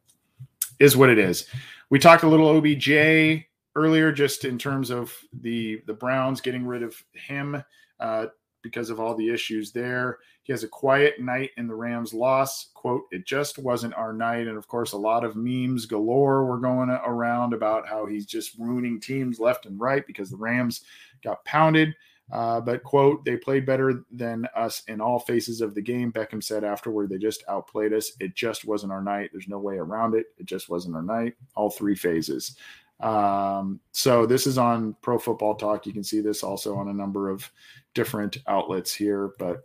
[0.81, 1.47] is what it is.
[1.91, 3.45] We talked a little OBJ
[3.75, 7.63] earlier, just in terms of the the Browns getting rid of him.
[8.01, 8.27] Uh,
[8.67, 10.19] because of all the issues there.
[10.43, 12.71] He has a quiet night in the Rams loss.
[12.75, 14.49] Quote, it just wasn't our night.
[14.49, 18.59] And of course, a lot of memes galore were going around about how he's just
[18.59, 20.83] ruining teams left and right because the Rams
[21.23, 21.95] got pounded.
[22.33, 26.13] Uh, but quote, they played better than us in all phases of the game.
[26.13, 28.11] Beckham said afterward, they just outplayed us.
[28.19, 29.31] It just wasn't our night.
[29.33, 30.27] There's no way around it.
[30.37, 31.35] It just wasn't our night.
[31.55, 32.57] All three phases.
[33.01, 35.87] Um, so this is on Pro Football Talk.
[35.87, 37.51] You can see this also on a number of
[37.97, 39.65] different outlets here, but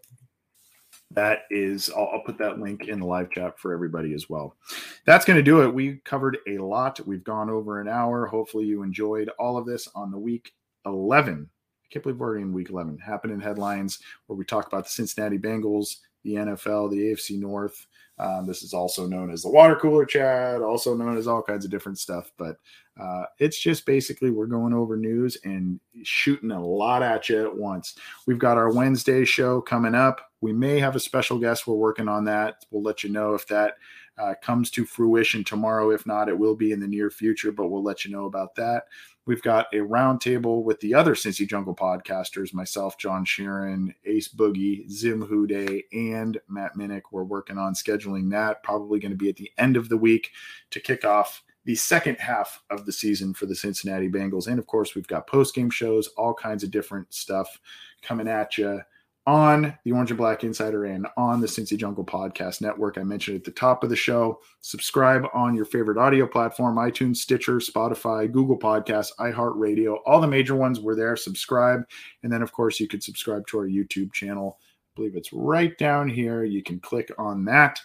[1.11, 4.55] that is I'll, I'll, put that link in the live chat for everybody as well
[5.05, 8.63] that's going to do it we covered a lot we've gone over an hour hopefully
[8.63, 10.53] you enjoyed all of this on the week
[10.85, 11.49] 11
[11.91, 12.99] I can't believe we're already in week 11.
[12.99, 17.85] Happening headlines where we talk about the Cincinnati Bengals, the NFL, the AFC North.
[18.17, 21.65] Um, this is also known as the water cooler chat, also known as all kinds
[21.65, 22.31] of different stuff.
[22.37, 22.55] But
[22.99, 27.55] uh, it's just basically we're going over news and shooting a lot at you at
[27.55, 27.95] once.
[28.27, 30.31] We've got our Wednesday show coming up.
[30.41, 31.67] We may have a special guest.
[31.67, 32.65] We're working on that.
[32.69, 33.75] We'll let you know if that
[34.17, 35.91] uh, comes to fruition tomorrow.
[35.91, 38.55] If not, it will be in the near future, but we'll let you know about
[38.55, 38.83] that.
[39.25, 44.89] We've got a roundtable with the other Cincy Jungle podcasters, myself, John Sheeran, Ace Boogie,
[44.89, 47.03] Zim Hude, and Matt Minich.
[47.11, 50.31] We're working on scheduling that, probably going to be at the end of the week
[50.71, 54.47] to kick off the second half of the season for the Cincinnati Bengals.
[54.47, 57.59] And of course, we've got post game shows, all kinds of different stuff
[58.01, 58.81] coming at you
[59.27, 62.97] on the Orange and Black Insider and on the Cincy Jungle Podcast Network.
[62.97, 64.39] I mentioned at the top of the show.
[64.61, 69.97] Subscribe on your favorite audio platform iTunes, Stitcher, Spotify, Google Podcasts, iHeartRadio.
[70.07, 71.15] All the major ones were there.
[71.15, 71.83] Subscribe.
[72.23, 74.57] And then, of course, you could subscribe to our YouTube channel.
[74.59, 76.43] I believe it's right down here.
[76.43, 77.79] You can click on that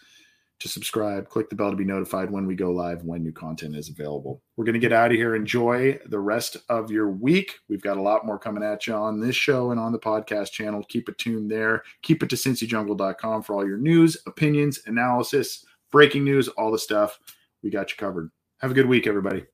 [0.61, 1.29] to subscribe.
[1.29, 4.43] Click the bell to be notified when we go live, when new content is available.
[4.57, 5.35] We're going to get out of here.
[5.35, 7.59] Enjoy the rest of your week.
[7.69, 10.53] We've got a lot more coming at you on this show and on the podcast
[10.53, 10.83] channel.
[10.89, 11.83] Keep it tuned there.
[12.03, 17.19] Keep it to cincyjungle.com for all your news, opinions, analysis, breaking news, all the stuff.
[17.63, 18.31] We got you covered.
[18.61, 19.45] Have a good week, everybody.